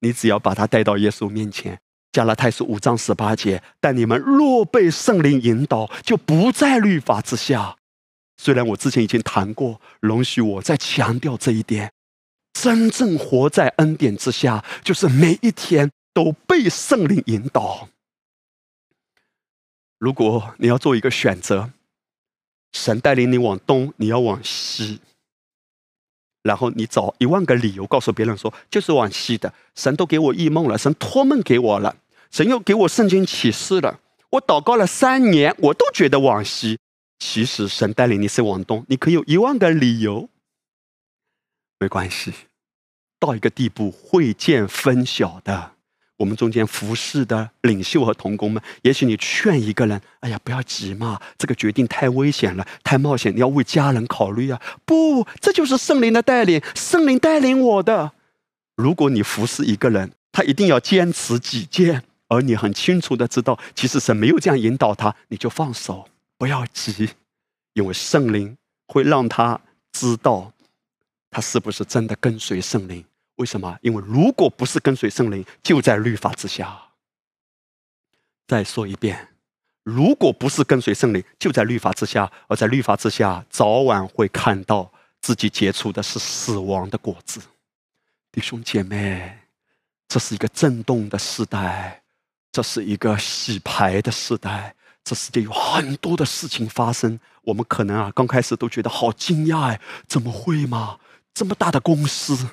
[0.00, 1.78] 你只要把他带到耶稣面前，
[2.10, 7.76] 加拉太书五章十八节，但你们若被圣灵引导，就不在律法之下。
[8.36, 11.92] 虽然我之前已经谈过，容许我再强调这一点。
[12.52, 17.88] 真正活在恩典之下，就是每一天都被圣灵引导。
[20.00, 21.70] 如果你要做一个选择，
[22.72, 25.00] 神带领你往东，你要往西，
[26.42, 29.52] 然后你找一万个理由告诉别人说就是往西的。
[29.74, 31.96] 神都给我异梦了，神托梦给我了，
[32.30, 34.00] 神又给我圣经启示了。
[34.30, 36.78] 我祷告了三年，我都觉得往西。
[37.18, 40.28] 其实神带领你是往东，你可以有一万个理由，
[41.78, 42.32] 没关系。
[43.20, 45.74] 到一个地步，会见分晓的。
[46.18, 58.12] 我们中间服侍的领袖和同工们，也许你劝一个人：“哎呀，不要急嘛，这个决定太危险了，太冒险，你要为家人考虑啊！”不，这就是圣灵的带领，圣灵带领我的。
[58.76, 66.08] 如果你服侍一个人，他一定要坚持己见，而你很清楚的知道，其实神没有这样引导他，你就放手。
[66.38, 67.10] 不要急，
[67.74, 68.56] 因为圣灵
[68.86, 69.60] 会让他
[69.92, 70.52] 知道，
[71.30, 73.04] 他是不是真的跟随圣灵。
[73.36, 73.78] 为什么？
[73.82, 76.80] 因为如果不是跟随圣灵，就在律法之下。
[78.46, 79.28] 再说一遍，
[79.82, 87.40] 如果不是跟随圣灵，就在律法之下，而在律法之下，早晚会看到自己结出的是死亡的果子。
[88.30, 89.38] 弟兄姐妹，
[90.08, 92.02] 这是一个震动的时代，
[92.50, 94.74] 这是一个洗牌的时代。
[95.04, 101.00] 这世界有很多的事情发生，我们可能啊刚开始都觉得好惊讶哎，怎么会嘛？
[101.34, 102.50] 这么大的公司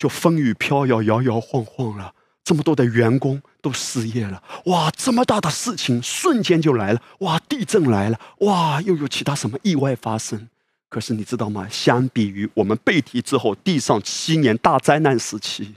[0.00, 4.90] 就风雨飘摇、摇摇晃晃了，这么多的员工都失业了，哇！
[4.96, 7.38] 这么大的事情瞬间就来了，哇！
[7.40, 8.80] 地震来了，哇！
[8.80, 10.48] 又有其他什么意外发生？
[10.88, 11.68] 可是你知道吗？
[11.70, 15.74] 相比于我们被提之后地上七年大灾难时期。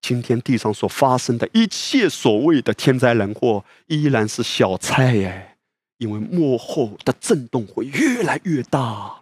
[0.00, 5.58] 今天地上所发生的一切所谓的天灾人祸，依然是小菜耶，
[5.98, 9.19] 因为幕后的震动会越来越大。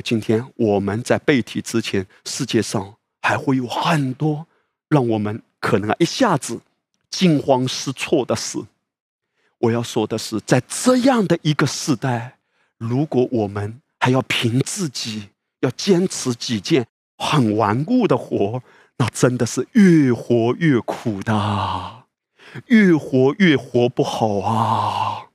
[0.00, 4.46] 今天我们在背题之前，世界上还会有很多
[4.88, 6.60] 让我们可能一下子
[7.10, 8.58] 惊慌失措的事。
[9.58, 12.38] 我要说的是，在这样的一个时代，
[12.76, 15.30] 如果我们还要凭自己，
[15.60, 16.86] 要坚持己见，
[17.16, 18.62] 很顽固的活。
[19.00, 22.04] 那真的是越活越苦的，
[22.66, 25.27] 越活越活不好啊！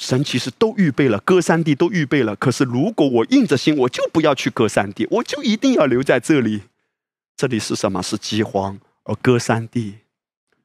[0.00, 2.34] 神其实都预备了，歌山地都预备了。
[2.34, 6.62] 可是如果我硬着心，我就不要去歌山地，我就一定要留在这里。
[7.36, 8.02] 这里是什么？
[8.02, 9.96] 是饥荒，而歌山地。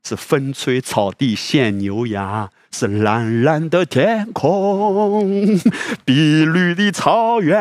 [0.07, 5.59] 是风吹草地见牛羊，是蓝蓝的天空，
[6.05, 7.59] 碧绿的草原，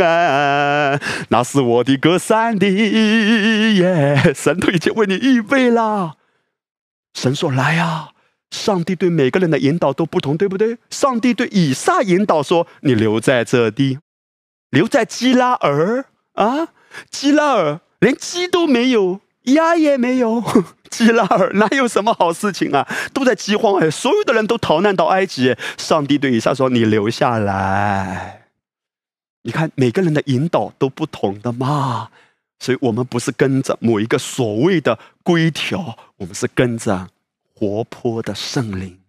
[0.00, 0.98] 啊，
[1.28, 4.32] 那是我的歌山地耶！
[4.34, 6.16] 神都已经为你预备了。
[7.12, 8.10] 神说：“来呀！”
[8.50, 10.78] 上帝对每个人的引导都不同，对不对？
[10.90, 13.98] 上帝对以撒引导说：“你留在这地，
[14.70, 16.68] 留在基拉尔啊，
[17.10, 19.20] 基拉尔连鸡都没有。”
[19.54, 20.44] 鸭也没有，
[20.90, 22.86] 基拉尔哪有什么好事情啊？
[23.14, 25.56] 都在饥荒哎，所有的人都逃难到埃及。
[25.78, 28.48] 上帝对以撒说：“你留下来。”
[29.44, 32.08] 你看每个人的引导都不同的嘛，
[32.58, 37.08] 所以我们不是跟着某一个所谓的规条，我们是跟着
[37.58, 39.00] 活泼的圣灵。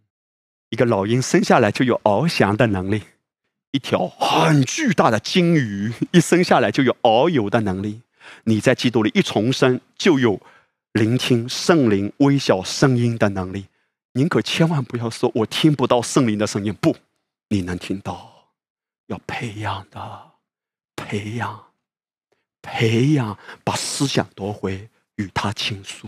[0.71, 3.03] 一个老鹰生下来就有翱翔的能力，
[3.71, 8.01] 一条很巨大的鲸鱼一生下来就有遨游的能力。
[8.45, 10.41] 你在基督里一重生，就有
[10.93, 13.67] 聆听圣灵微小声音的能力。
[14.13, 16.95] 您可千万不要说“我听不到圣灵的声音”，不，
[17.49, 18.49] 你能听到，
[19.07, 20.31] 要培养的，
[20.95, 21.63] 培养，
[22.61, 26.07] 培养，把思想夺回，与他倾诉。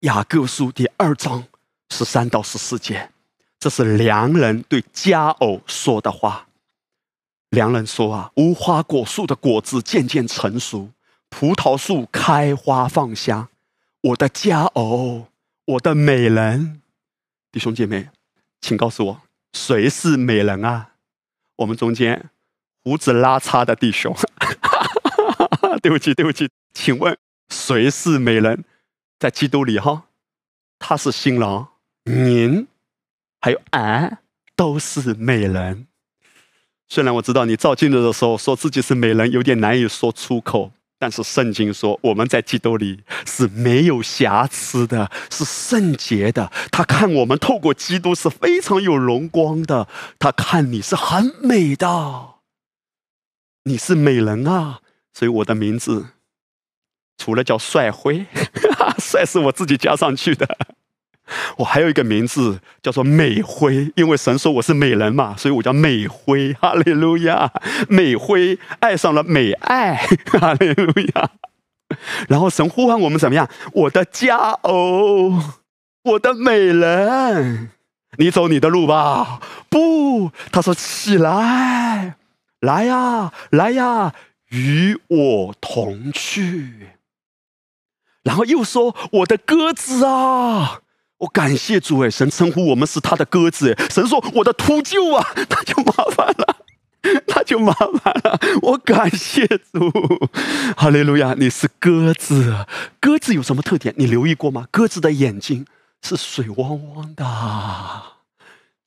[0.00, 1.44] 雅各书第二章
[1.90, 3.10] 十三到十四节，
[3.58, 6.46] 这是良人对佳偶说的话。
[7.50, 10.90] 良人说：“啊，无花果树的果子渐渐成熟，
[11.28, 13.48] 葡萄树开花放香。
[14.00, 15.26] 我的佳偶，
[15.66, 16.80] 我的美人，
[17.52, 18.08] 弟兄姐妹，
[18.62, 19.20] 请告诉我，
[19.52, 20.92] 谁是美人啊？
[21.56, 22.30] 我们中间
[22.82, 24.16] 胡子拉碴的弟兄，
[25.82, 27.14] 对不起，对不起，请问
[27.50, 28.64] 谁是美人？
[29.20, 30.04] 在基督里哈，
[30.78, 31.68] 他是新郎，
[32.04, 32.66] 您
[33.42, 34.18] 还有俺
[34.56, 35.86] 都是美人。”
[36.88, 46.50] 虽然我知道你照镜子的时候说自己是美人，有点难以说出口，但是圣经说我们在基督里是没有瑕疵的，是圣洁的。
[46.72, 49.86] 他看我们透过基督是非常有荣光的，
[50.18, 52.36] 他看你是很美的，
[53.64, 54.80] 你是美人啊！
[55.12, 56.06] 所以我的名字
[57.18, 58.26] 除了叫帅辉，
[59.00, 60.46] 帅是我自己加上去的，
[61.58, 66.52] 我还有一个名字叫做美辉，因为神说我是美人嘛，所以我叫美辉。
[66.54, 67.50] 哈利路亚，
[67.88, 69.96] 美辉爱上了美爱。
[70.38, 71.30] 哈利路亚。
[72.28, 73.48] 然后神呼唤我们怎么样？
[73.72, 75.32] 我的佳偶，
[76.04, 77.70] 我的美人，
[78.18, 79.40] 你走你的路吧。
[79.68, 82.14] 不，他说起来，
[82.60, 84.14] 来呀，来呀，
[84.50, 86.90] 与我同去。
[88.30, 90.82] 然后又说我的鸽子啊，
[91.18, 96.56] 我感谢主哎，神称呼我们是他的鸽子哎，神说我的秃鹫啊， 那就麻烦了。
[97.26, 98.38] 那就麻烦了。
[98.62, 99.90] 我感谢主，
[100.76, 101.34] 哈利路亚！
[101.36, 102.66] 你是鸽子，
[103.00, 103.92] 鸽子有什么特点？
[103.98, 104.68] 你留意过吗？
[104.70, 105.66] 鸽子的眼睛
[106.02, 107.26] 是水汪汪的。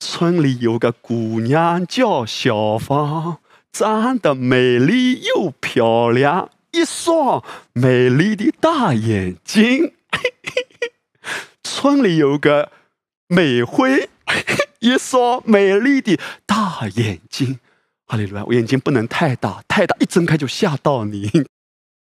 [0.00, 3.38] 村里有个姑娘叫小芳，
[3.70, 9.92] 长得美丽又漂亮，一双美丽的大眼睛。
[11.62, 12.72] 村里有个
[13.28, 14.10] 美辉，
[14.80, 17.60] 一双美丽的大眼睛。
[18.06, 18.44] 哈利路亚！
[18.46, 21.46] 我眼睛不能太大，太大一睁开就吓到你。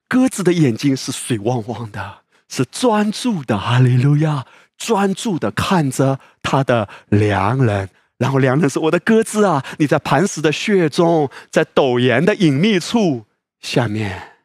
[0.08, 3.58] 鸽子的眼睛是水汪汪的，是专注的。
[3.58, 4.44] 哈利路亚！
[4.76, 7.88] 专注的看着他的良人，
[8.18, 13.24] 然后良人说：“我的鸽子啊，你在磐石的穴中，在陡岩的隐秘处。”
[13.58, 14.35] 下面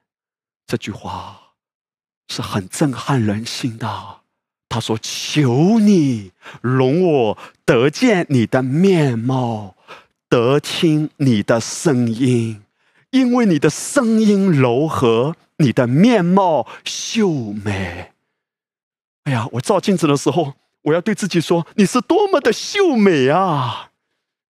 [0.72, 1.38] 这句话
[2.30, 4.22] 是很震撼人心的。
[4.70, 9.76] 他说：“求你容我得见你的面貌。”
[10.32, 12.64] 得听你的声音，
[13.10, 18.14] 因为你的声音柔和，你的面貌秀美。
[19.26, 20.54] 哎呀，我照镜子的时候，
[20.84, 23.91] 我要对自己说：“你是多么的秀美啊！”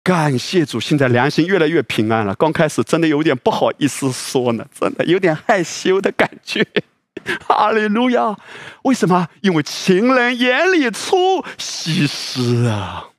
[0.09, 2.35] 感谢主，现在良心越来越平安了。
[2.37, 6.67] 刚开始真的有点不好意思说呢，真的有点害羞的感觉。
[7.47, 8.35] 哈利路亚！
[8.85, 9.29] 为什么？
[9.43, 13.11] 因为情人眼里出西施啊。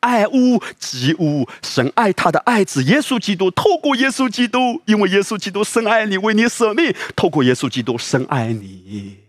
[0.00, 9.20] 爱屋及乌，神爱他的爱子耶稣基督，透过耶稣基督，因为耶稣基督深爱你，为你舍命，透过耶稣基督深爱你。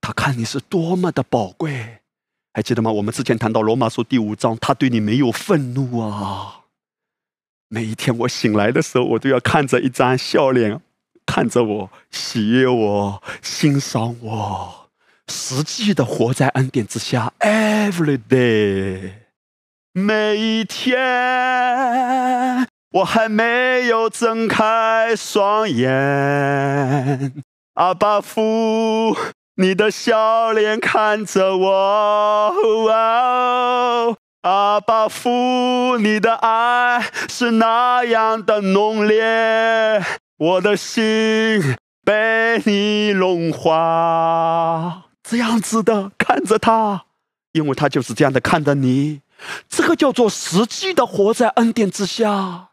[0.00, 1.97] 他看你是多么的宝贵，
[2.52, 2.90] 还记得吗？
[2.90, 6.62] 我们之前谈到罗马书第五章，他对你没有愤怒啊。
[7.68, 10.80] 每一天我醒来的时候，我都要看着一张笑脸，
[11.26, 14.88] 看着我，喜悦我，欣赏我，
[15.28, 19.12] 实际的活在恩典之下，every day。
[19.92, 20.96] 每一天，
[22.92, 27.34] 我还没有睁开双眼，
[27.74, 29.16] 阿爸父，
[29.60, 32.54] 你的笑脸看着我，
[34.42, 40.00] 阿爸父，你的爱是那样的浓烈，
[40.36, 47.06] 我的心被你融化，这样子的看着他，
[47.50, 49.22] 因为他就是这样的看着你。
[49.68, 52.67] 这个叫做实际的活在恩典之下。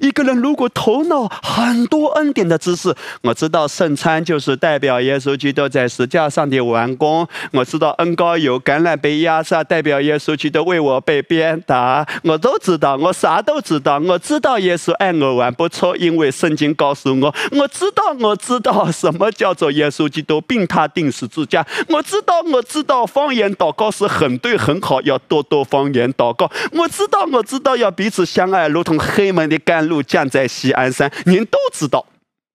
[0.00, 12.06] 一个人如果头脑很多恩典的知识，我知道圣餐就是代表耶稣基督在石架上的完工；我知道恩膏有橄榄被压榨，代表耶稣基督为我被鞭打。
[12.24, 13.98] 我都知道，我啥都知道。
[13.98, 17.34] 我知道耶稣爱我完不错，因为圣经告诉我。
[17.52, 21.66] 我知道，我知道什么叫做耶稣基督并他定十字架。
[21.88, 26.50] 我知道，我知道方言祷告是很对很好，要多多方言祷告。
[26.72, 29.86] 我知道，我知道要彼此相爱，如同黑门的甘。
[29.86, 32.06] 露降在西安山，您都知道，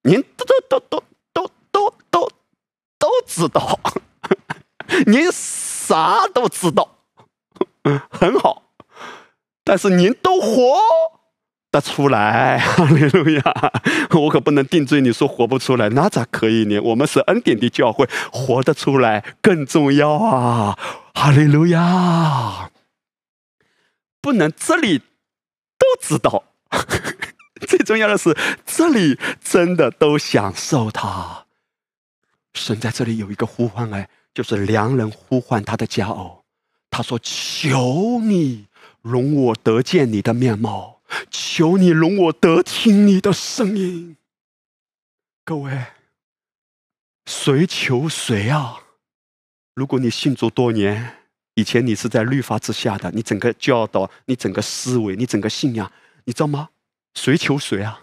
[0.02, 2.30] 您都都都都都都
[2.98, 3.80] 都知道，
[5.06, 6.90] 您啥都知道，
[8.10, 8.64] 很好，
[9.64, 10.76] 但是您都活
[11.72, 13.44] 得出来， 哈利路亚！
[14.12, 16.80] 我可不能定罪你说活不出来，那咋可以呢？
[16.80, 20.78] 我们是恩典的教会，活得出来更重要啊！
[21.14, 22.72] 哈利路亚！
[24.20, 25.00] 不能这里
[25.78, 26.46] 都知道。
[27.68, 31.46] 最重要的是，这里真的都享受他。
[32.54, 36.44] 神在这里有一个呼唤哎，就是良人呼唤他的佳偶。
[36.90, 38.68] 他说：“求你
[39.02, 41.02] 容我得见你的面貌，
[41.32, 44.18] 求你容我得听你的声音。”
[45.44, 45.86] 各位，
[47.26, 48.82] 谁求谁啊？
[49.74, 51.18] 如果你信主多年，
[51.56, 55.92] 以前你是在律法之下的，你整个教导、你整个思维、你整个信仰，
[56.26, 56.70] 你知道吗？
[57.14, 58.00] 谁求谁啊？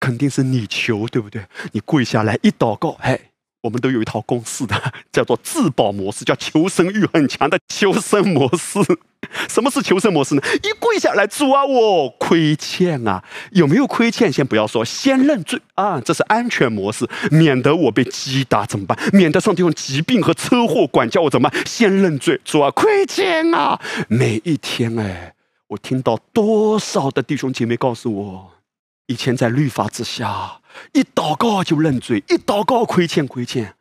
[0.00, 1.46] 肯定是你求，对不对？
[1.72, 3.18] 你跪下来一祷告，哎，
[3.62, 8.78] 我们都有一套公式的， 叫做自保模式，叫求生欲很强的求生模式。
[9.48, 10.42] 什么是求生模式呢？
[10.62, 14.32] 一跪下来，主啊，我亏欠啊，有没有亏欠？
[14.32, 18.96] 先不要说，先认罪啊，这是安全模式，免得我被击打怎么办？
[19.12, 21.66] 免得上帝用疾病和车祸管教我怎么办？
[21.66, 23.80] 先认罪，主啊，亏欠啊！
[24.06, 25.34] 每一天，哎，
[25.68, 28.52] 我听到多少的弟兄姐妹告诉我，
[29.06, 30.60] 以前在律法之下。
[30.92, 33.74] 一祷告就认罪，一祷告亏欠亏欠，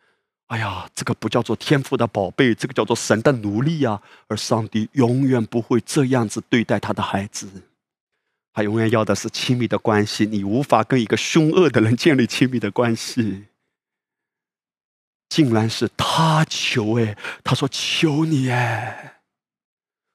[0.47, 4.01] 哎呀，这个不叫做天赋的宝贝，这个叫做神的奴隶啊！
[4.27, 7.47] 而上帝永远不会这样子对待他的孩子，
[8.51, 10.26] 他永远要的是亲密的关系。
[10.26, 13.45] 你无法跟一个凶恶的人建立亲密的关系，
[15.30, 19.22] 竟然是他求哎，他说求你哎，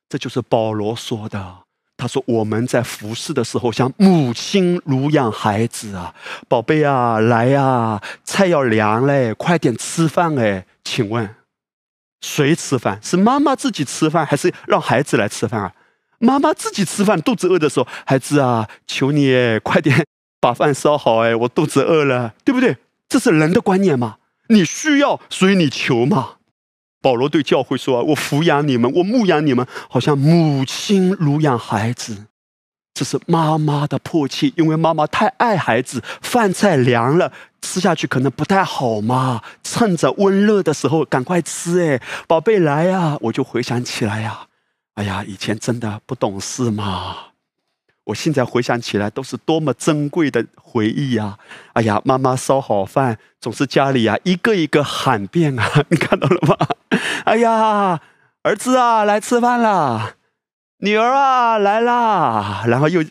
[0.08, 1.61] 这就是保罗说的。
[2.02, 6.12] 他说：“我们在服侍的时候，像母亲乳养孩子啊，
[6.48, 10.66] 宝贝啊，来呀，菜要凉嘞，快点吃饭哎。
[10.82, 11.36] 请问，
[12.20, 12.98] 谁吃饭？
[13.00, 15.72] 是妈妈自己吃饭，还是让孩子来吃饭啊？
[16.18, 20.04] 妈妈自己吃饭，肚子饿的时候，孩子啊，求你快点
[20.40, 22.78] 把饭烧好哎，我肚子饿了，对不对？
[23.08, 24.16] 这是人的观念嘛？
[24.48, 26.30] 你需要，所以你求嘛。”
[27.02, 32.26] 保罗对教会说：“我抚养你们，我牧养你们，好像母亲乳养孩子。
[32.94, 36.02] 这是妈妈的迫切，因为妈妈太爱孩子。
[36.20, 39.42] 饭菜凉了，吃下去可能不太好嘛。
[39.64, 41.80] 趁着温热的时候赶快吃。
[41.80, 43.18] 哎，宝贝来呀！
[43.22, 44.46] 我就回想起来呀，
[44.94, 47.16] 哎呀，以前真的不懂事嘛。”
[48.04, 51.38] 我现在回想起来，都是多么珍贵的回忆呀！
[51.74, 56.56] 哎呀，妈妈烧好饭，总是家里啊一个一个喊遍啊， 你看到了吗？
[57.24, 58.00] 哎呀，
[58.42, 60.14] 儿子啊，来吃饭啦！
[60.78, 62.64] 女儿啊，来啦！
[62.66, 63.04] 然后又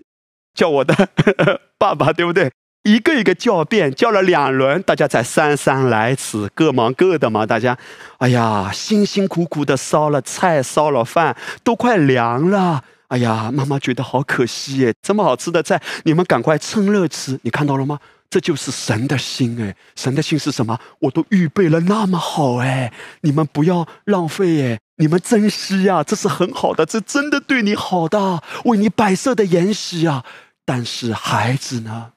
[0.53, 1.09] 叫我的
[1.80, 2.51] 爸爸，对不对？
[2.84, 7.45] 一个一个叫遍，叫了两轮，大家才姗姗来迟，各忙各的嘛。
[7.45, 7.77] 大家，
[8.18, 12.84] 哎呀，辛辛苦苦的烧了菜，烧了饭，都快凉了。
[13.11, 14.93] 哎呀，妈妈觉得好可惜耶！
[15.01, 17.38] 这么好吃的菜，你们赶快趁热吃。
[17.43, 17.99] 你看到了吗？
[18.29, 19.75] 这就是神的心哎！
[19.97, 20.79] 神的心是什么？
[20.99, 30.23] 我都预备了那么好哎，你们不要浪费哎，你们珍惜呀，这是很好的，这真的对你好的，为你摆设的筵席啊。
[30.63, 32.13] 但是孩子呢，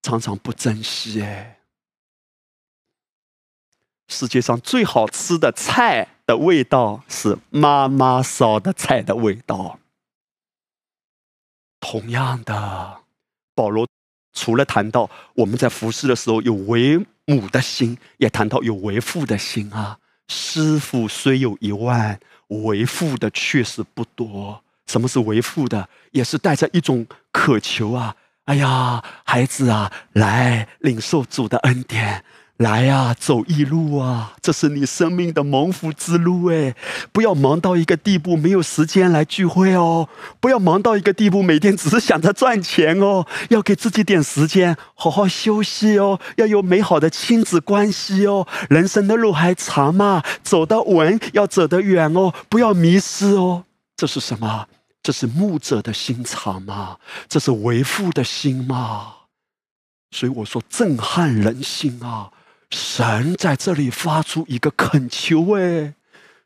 [0.00, 1.58] 常常不珍惜哎。
[4.08, 9.77] 世界上最好吃的菜的味道是妈妈烧的菜的味道。
[11.80, 12.98] 同样的，
[13.54, 13.86] 保罗
[14.32, 19.98] 除了谈到我们在服侍的时候有为母的心，也谈到有为父的心啊。
[20.28, 24.62] 师傅虽有一万，为父的确实不多。
[24.86, 25.88] 什么是为父的？
[26.12, 28.16] 也是带着一种渴求啊！
[28.44, 32.24] 哎呀，孩子啊，来领受主的恩典。
[32.58, 34.34] 来呀，走一路啊！
[34.42, 36.74] 这是你生命的蒙福之路哎！
[37.12, 40.08] 不要忙到一个地步，没有时间来聚会哦！
[40.40, 43.24] 不要忙到一个地步，每天只是想着赚钱哦！
[43.50, 46.18] 要给自己点时间，好好休息哦！
[46.36, 48.44] 要有美好的亲子关系哦！
[48.68, 52.34] 人生的路还长嘛，走得稳，要走得远哦！
[52.48, 53.66] 不要迷失哦！
[53.96, 54.66] 这是什么？
[55.00, 56.96] 这是牧者的心肠嘛？
[57.28, 59.12] 这是为父的心嘛？
[60.10, 62.32] 所以我说，震撼人心啊！
[62.70, 65.94] 神在这里发出一个恳求，哎，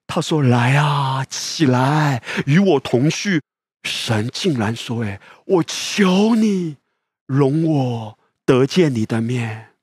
[0.07, 3.43] 他说：“来啊，起来，与我同去。”
[3.83, 6.77] 神竟然说：“哎，我求你，
[7.27, 9.75] 容我得见你的面。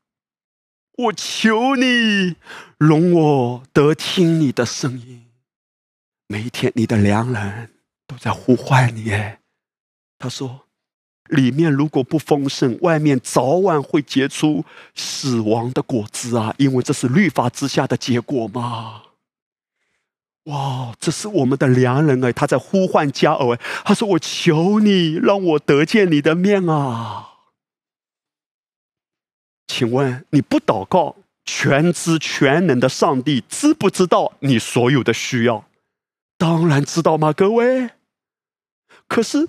[0.97, 2.35] 我求你，
[2.77, 5.25] 容我得听你的声音。
[6.27, 7.71] 每一天，你的良人
[8.07, 9.39] 都在呼唤你。”哎，
[10.17, 10.68] 他说。
[11.29, 14.65] 里面如果不丰盛，外面早晚会结出
[14.95, 16.53] 死亡的果子啊！
[16.57, 19.03] 因为这是律法之下的结果嘛。
[20.45, 27.27] 哇，这是我们的良人哎，他在呼唤加尔哎，他说：“我求你，让我得见你的面啊！”
[29.67, 31.15] 请问你不祷告，
[31.45, 35.65] 全知全能的上帝知不知道你所有的需要？
[36.37, 37.91] 当然知道嘛，各位。
[39.07, 39.47] 可是。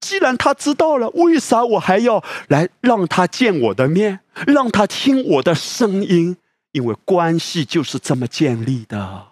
[0.00, 6.36] 既然他知道了，为啥我还要来让他见我的面，让他听我的声音？
[6.72, 9.28] 因为关系就是这么建立的。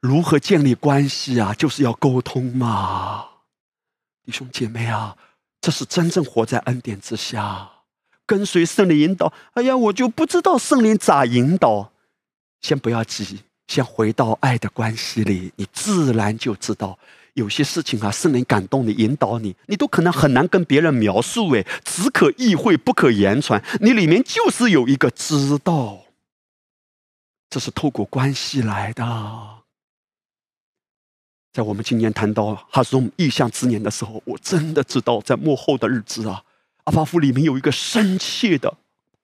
[0.00, 1.52] 如何建立关系啊？
[1.52, 3.26] 就是要沟通嘛，
[4.24, 5.16] 弟兄姐妹啊，
[5.60, 7.68] 这是真正活在恩典之下，
[8.24, 9.32] 跟随圣灵引导。
[9.52, 11.92] 哎呀，我就不知道圣灵咋引导。
[12.60, 16.98] 先不要急，先回到爱的关系里，你自然就知道。
[17.38, 23.62] 有些事情啊，圣灵感动你，引导你，你都可能很难跟别人描述，哎，只可意会不可言传。
[23.80, 26.00] 你里面就是有一个知道，
[27.48, 29.04] 这是透过关系来的。
[31.52, 36.42] 在我们今年谈到哈松意象之年的时候，我真的知道，在幕后的日子啊，
[36.84, 38.76] 阿巴夫里面有一个深切的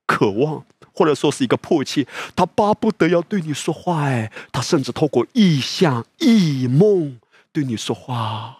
[0.06, 4.04] 渴望，或者说是一个迫切，他巴不得要对你说话。
[4.04, 7.18] 哎，他甚至透过意象、异梦
[7.54, 8.58] 对你说话，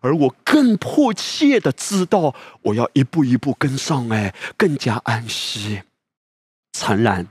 [0.00, 5.82] 而我更迫切的知道，我要一步一步跟上，哎，更加安息。
[6.72, 7.26] 诚然。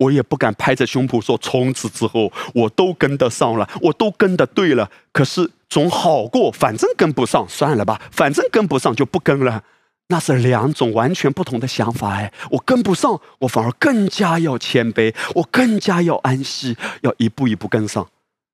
[0.00, 4.88] 我也不敢拍着胸脯说，从此之后我都跟得上了，我都跟得对了。
[5.12, 9.64] 可是总好过，反正跟不上，算了吧，反正跟不上就不跟了。
[10.06, 12.32] 那是两种完全不同的想法哎。
[12.52, 18.08] 我跟不上，我反而更加要谦卑，我更加要安息，要一步一步跟上。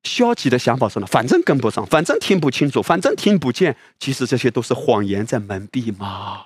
[0.04, 3.76] 消极的想法说呢，反正跟不上，反正听不清楚，反正听不见。
[3.98, 6.44] 其实这些都是谎言在蒙蔽嘛，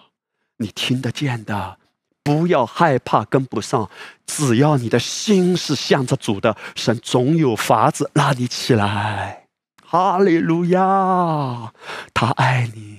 [0.58, 1.78] 你听得见的。
[2.22, 3.90] 不要害怕跟不上，
[4.26, 9.46] 只要你的心是向着主的，神总有法子拉你起来。
[9.84, 11.72] 哈利路亚！
[12.12, 12.98] 他爱你，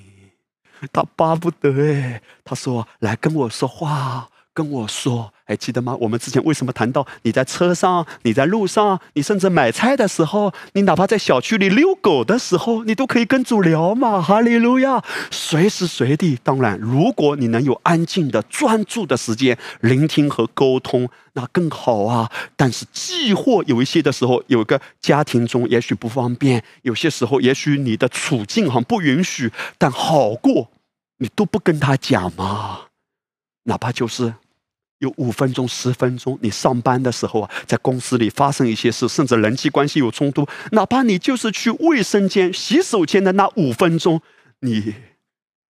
[0.91, 4.29] 他巴不得哎，他说来跟我说话。
[4.51, 5.97] 跟我说，还记得吗？
[5.99, 14.21] 我们之前为什么谈到你在车上、你在路上、你甚至买菜的时候，你哪怕在小区里遛狗的时候，你都可以跟主聊嘛？
[14.21, 15.03] 哈利路亚！
[15.31, 22.31] 随时随地，当然，如果你能有安静的、专注的时间聆听和沟通，那更好啊。
[22.55, 30.69] 但是，既或有一些的时候，有个家庭中也许不方便，有些时候也许你的处境哈不允许，但好过
[31.17, 32.81] 你都不跟他讲嘛，
[33.63, 34.35] 哪怕就是。
[34.99, 44.21] 有五分钟、十分钟，你上班的时候啊，在公司里发生一些事，甚至人际关系有冲突，哪怕你就是去卫生间、洗手间的那五分钟，
[44.59, 44.95] 你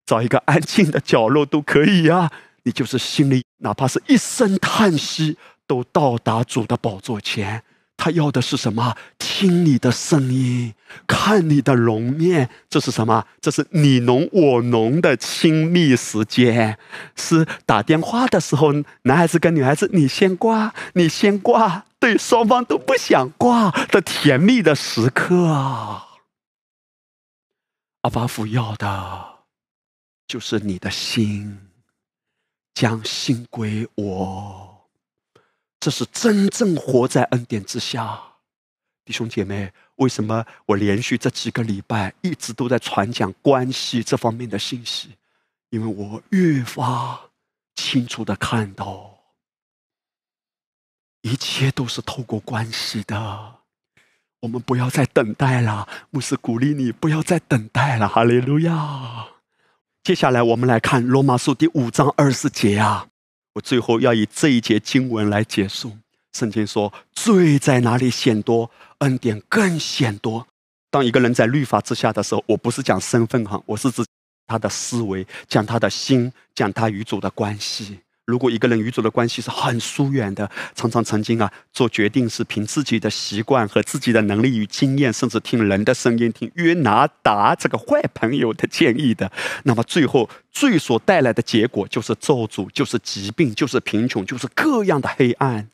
[0.05, 2.31] 找一个安静的角落都可以呀。
[2.63, 7.63] 你就是心里哪怕是一声叹息，都到达主的宝座前。
[7.97, 8.95] 他要的是什么？
[9.17, 10.73] 听你的声音，
[11.07, 13.25] 看你的容面，这是什么？
[13.41, 16.77] 这是你侬我侬的亲密时间，
[17.15, 18.71] 是打电话的时候，
[19.01, 26.03] 男孩子跟女孩子，你先挂，你先挂，对双方都不想挂的甜蜜的时刻！
[28.01, 29.39] 阿巴夫要的，
[30.27, 31.59] 就是你的心，
[32.75, 34.76] 将心归我。
[35.79, 38.19] 这是真正活在恩典之下，
[39.05, 45.15] 弟兄姐妹，为什么我连续这几个礼拜一直都在传讲关系这方面的信息？
[45.69, 47.29] 因为我越发
[47.75, 49.19] 清楚的看到，
[51.21, 53.55] 一切都是透过关系的。
[54.41, 58.07] 我们不要再等待了，牧师鼓励你不要再等待了。
[58.07, 59.27] 哈利路亚！
[60.03, 63.09] 接下来我们来看罗马书第五章二十节啊。
[63.57, 65.91] 我最后要以这一节经文来结束。
[66.33, 68.69] 圣经说：“罪在哪里显多，
[68.99, 70.45] 恩典更显多。”
[70.91, 74.05] 当一个人在律法之下的时候，我不是讲身份哈，我是指
[74.45, 77.99] 他的思维，讲他的心，讲他与主的关系。
[78.27, 89.31] 如果一个人与主的关系是很疏远的，常常曾经啊做决定是凭自己的习惯和自己的能力与经验，甚至听人的声音，听约拿达这个坏朋友的建议的，
[89.63, 95.69] 那么最后罪所带来的结果就是咒诅，就是疾病，就是贫穷，就是各样的黑暗。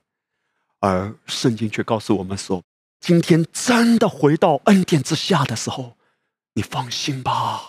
[0.80, 2.62] 而圣经却告诉我们说，
[3.00, 5.98] 今天真的回到恩典之下的时候，
[6.54, 7.62] 你放心吧，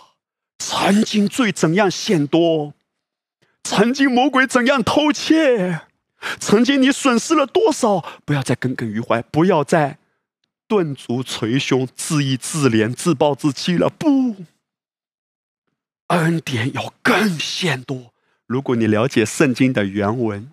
[0.58, 2.74] 曾经罪怎样显多。
[3.64, 5.80] 曾经魔鬼怎样偷窃？
[6.38, 8.04] 曾经你损失了多少？
[8.24, 9.98] 不要再耿耿于怀，不要再
[10.68, 13.88] 顿足捶胸、自义自怜、自暴自弃了。
[13.88, 14.36] 不，
[16.08, 18.12] 恩典要更显多。
[18.46, 20.50] 如果你了解圣经的原文，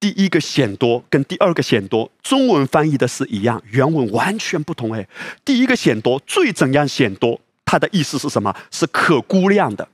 [0.00, 4.92] 第一个显多跟第二个显多，中文翻译的是一样，原文完全不同。
[4.92, 5.06] 哎，
[5.44, 7.40] 第一个显多，最怎样显多？
[7.64, 8.54] 它的意思是什么？
[8.70, 9.88] 是可估量的。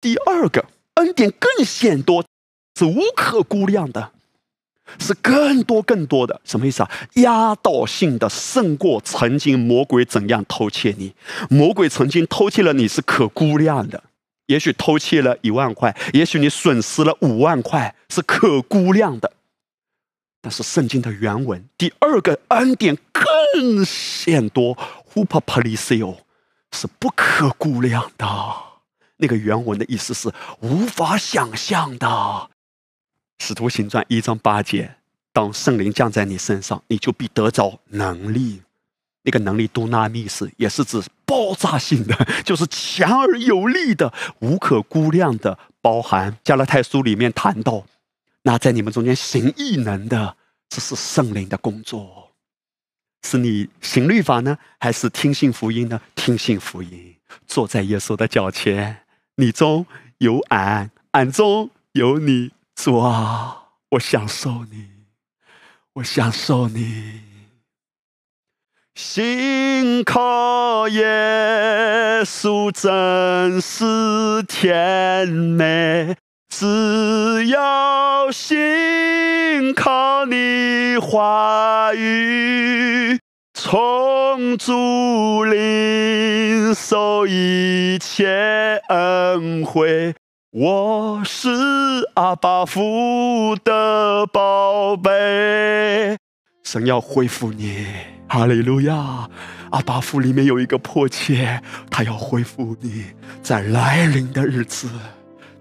[0.00, 0.64] 第二个。
[0.96, 2.24] 恩典更显多，
[2.78, 4.12] 是无可估量的，
[4.98, 6.40] 是更多更多的。
[6.44, 6.90] 什么意思啊？
[7.14, 11.14] 压倒性的胜过曾经魔鬼怎样偷窃你。
[11.48, 14.02] 魔鬼曾经偷窃了你是可估量的，
[14.46, 19.32] 也许偷窃了一万块，也许你损失了五万块，是可估量的。
[20.40, 24.76] 但是圣经的原文第二个恩典更显多
[25.12, 26.18] ，hupa palisio，
[26.70, 28.26] 是不可估量的。
[29.18, 32.06] 那个原文的意思是无法想象的，
[33.38, 34.96] 《使徒行传》一章八节，
[35.32, 38.62] 当圣灵降在你身上，你就必得着能力。
[39.22, 42.14] 那个能力多纳密斯也是指爆炸性的，
[42.44, 45.58] 就是强而有力的、无可估量的。
[45.80, 47.86] 包含加拉太书里面谈到，
[48.42, 50.36] 那在你们中间行异能的，
[50.68, 52.32] 这是圣灵的工作。
[53.22, 56.00] 是你行律法呢，还是听信福音呢？
[56.16, 57.16] 听信福音，
[57.46, 59.02] 坐在耶稣的脚前，
[59.38, 59.84] 你中
[60.18, 64.88] 有俺，俺中有你，主啊，我享受你，
[65.94, 67.20] 我享受你。
[68.94, 76.16] 心靠耶稣真是甜美，
[76.48, 83.20] 只要心靠你话语，
[83.68, 90.14] 从主领受一切恩惠。
[90.52, 91.50] 我是
[92.14, 96.16] 阿爸父的宝贝，
[96.62, 97.84] 神要恢复你。
[98.28, 99.28] 哈利路亚！
[99.72, 101.60] 阿巴父里面有一个迫切，
[101.90, 103.06] 他要恢复你，
[103.42, 104.88] 在来临的日子，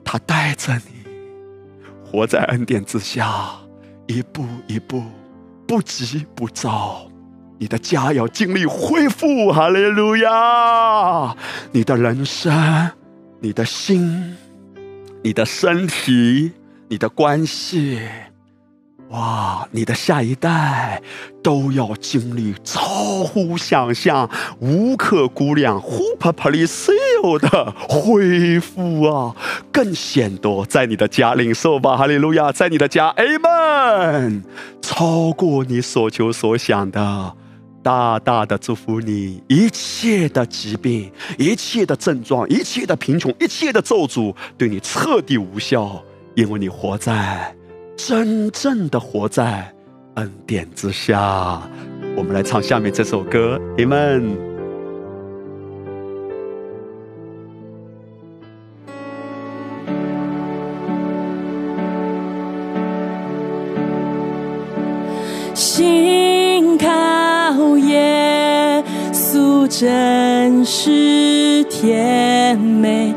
[0.03, 1.03] 他带着你
[2.05, 3.49] 活在恩典之下，
[4.05, 5.01] 一步一步，
[5.67, 7.07] 不急不躁。
[7.57, 11.35] 你的家要经历恢复，哈利路亚！
[11.71, 12.91] 你的人生，
[13.39, 14.35] 你的心，
[15.23, 16.51] 你的身体，
[16.89, 18.01] 你的关系。
[19.09, 19.67] 哇！
[19.71, 21.01] 你的下一代
[21.43, 24.29] 都要经历超乎想象、
[24.59, 29.35] 无可估量、呼啪啪里所有的恢复啊！
[29.71, 32.51] 更显多在你的家领受吧，哈利路亚！
[32.51, 34.43] 在你的家，Amen！
[34.81, 37.33] 超过你所求所想的，
[37.85, 46.03] 大大的祝福你，一切的疾病、一切的症状、一切的贫穷、一切的咒诅，对你彻底无效，
[46.33, 47.55] 因为你活在。
[47.95, 49.71] 真正的活在
[50.15, 51.61] 恩典之下，
[52.17, 54.54] 我们来唱下面这首歌，你们。
[69.67, 73.13] 真实甜美，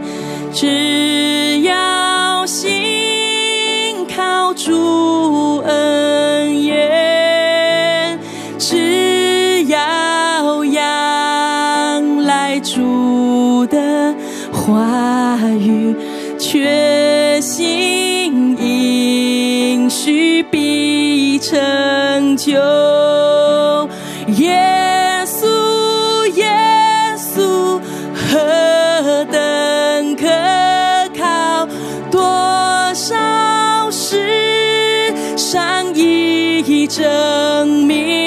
[0.53, 4.39] 只要心靠。
[4.55, 6.08] 主恩
[37.09, 38.18] 生命。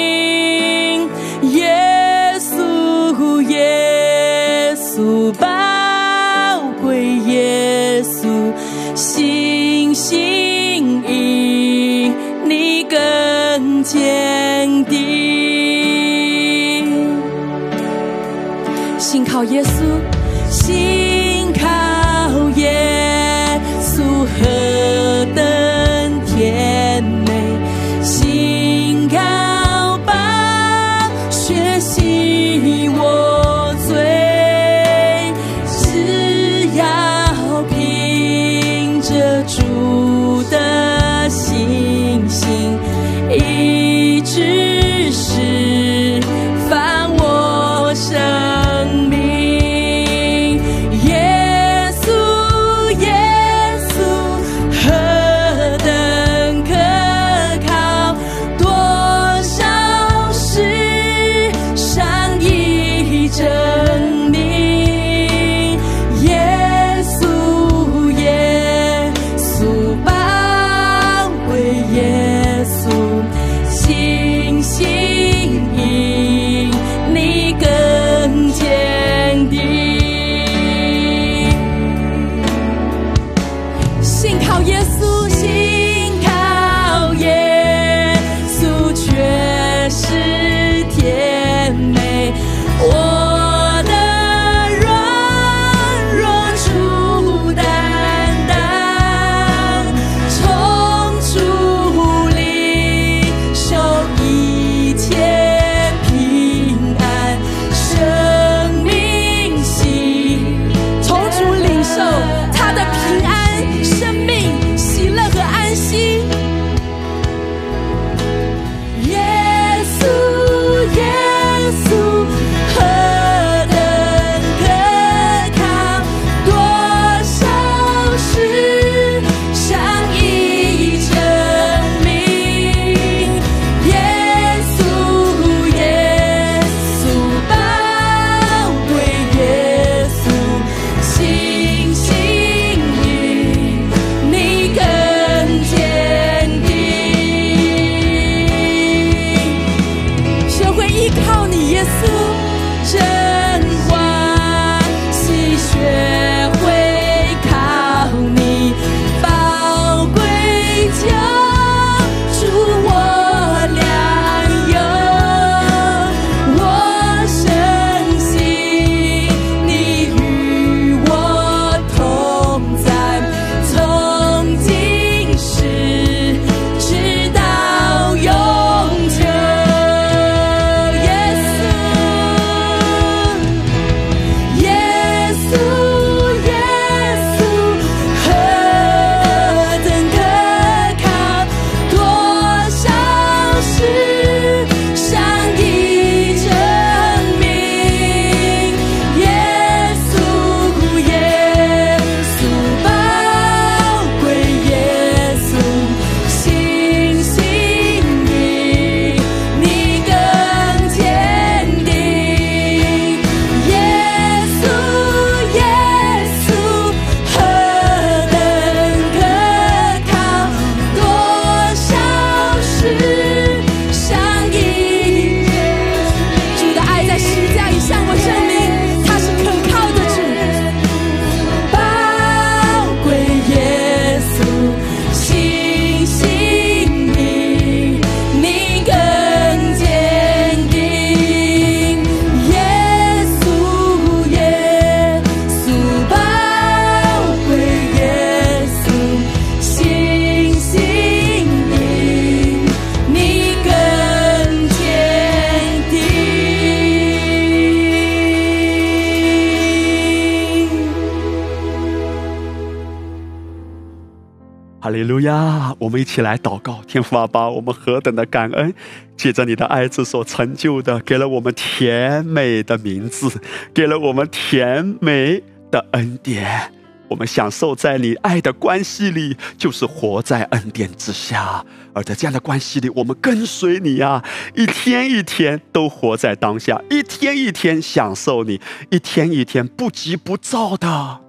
[266.02, 268.74] 一起来祷告，天父阿爸，我们何等的感恩！
[269.16, 273.40] 借着你的爱子所成就的，给了我们甜美的名字，
[273.72, 276.72] 给了我们甜美的恩典。
[277.06, 281.64] 我们享受在你爱的关系里，就是活在恩典之下。
[281.92, 284.24] 而在这样的关系里，我们跟随你呀，
[284.56, 288.60] 一天一天都活在当下，一天一天享受你，
[288.90, 291.20] 一天一天不急不躁的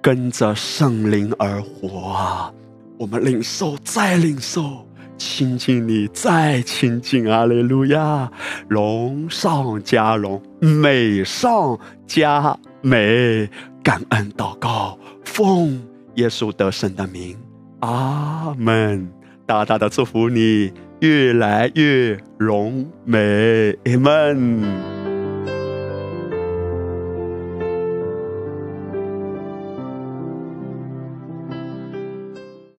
[0.00, 2.52] 跟着圣灵而活啊！
[2.98, 4.84] 我们领受再领受，
[5.16, 8.28] 亲近你再亲近，阿利路亚，
[8.66, 13.48] 荣上加荣，美上加美。
[13.84, 15.80] 感恩祷告，奉
[16.16, 17.38] 耶稣得胜的名，
[17.80, 19.08] 阿门。
[19.46, 24.97] 大大的祝福你，越来越荣美，阿门。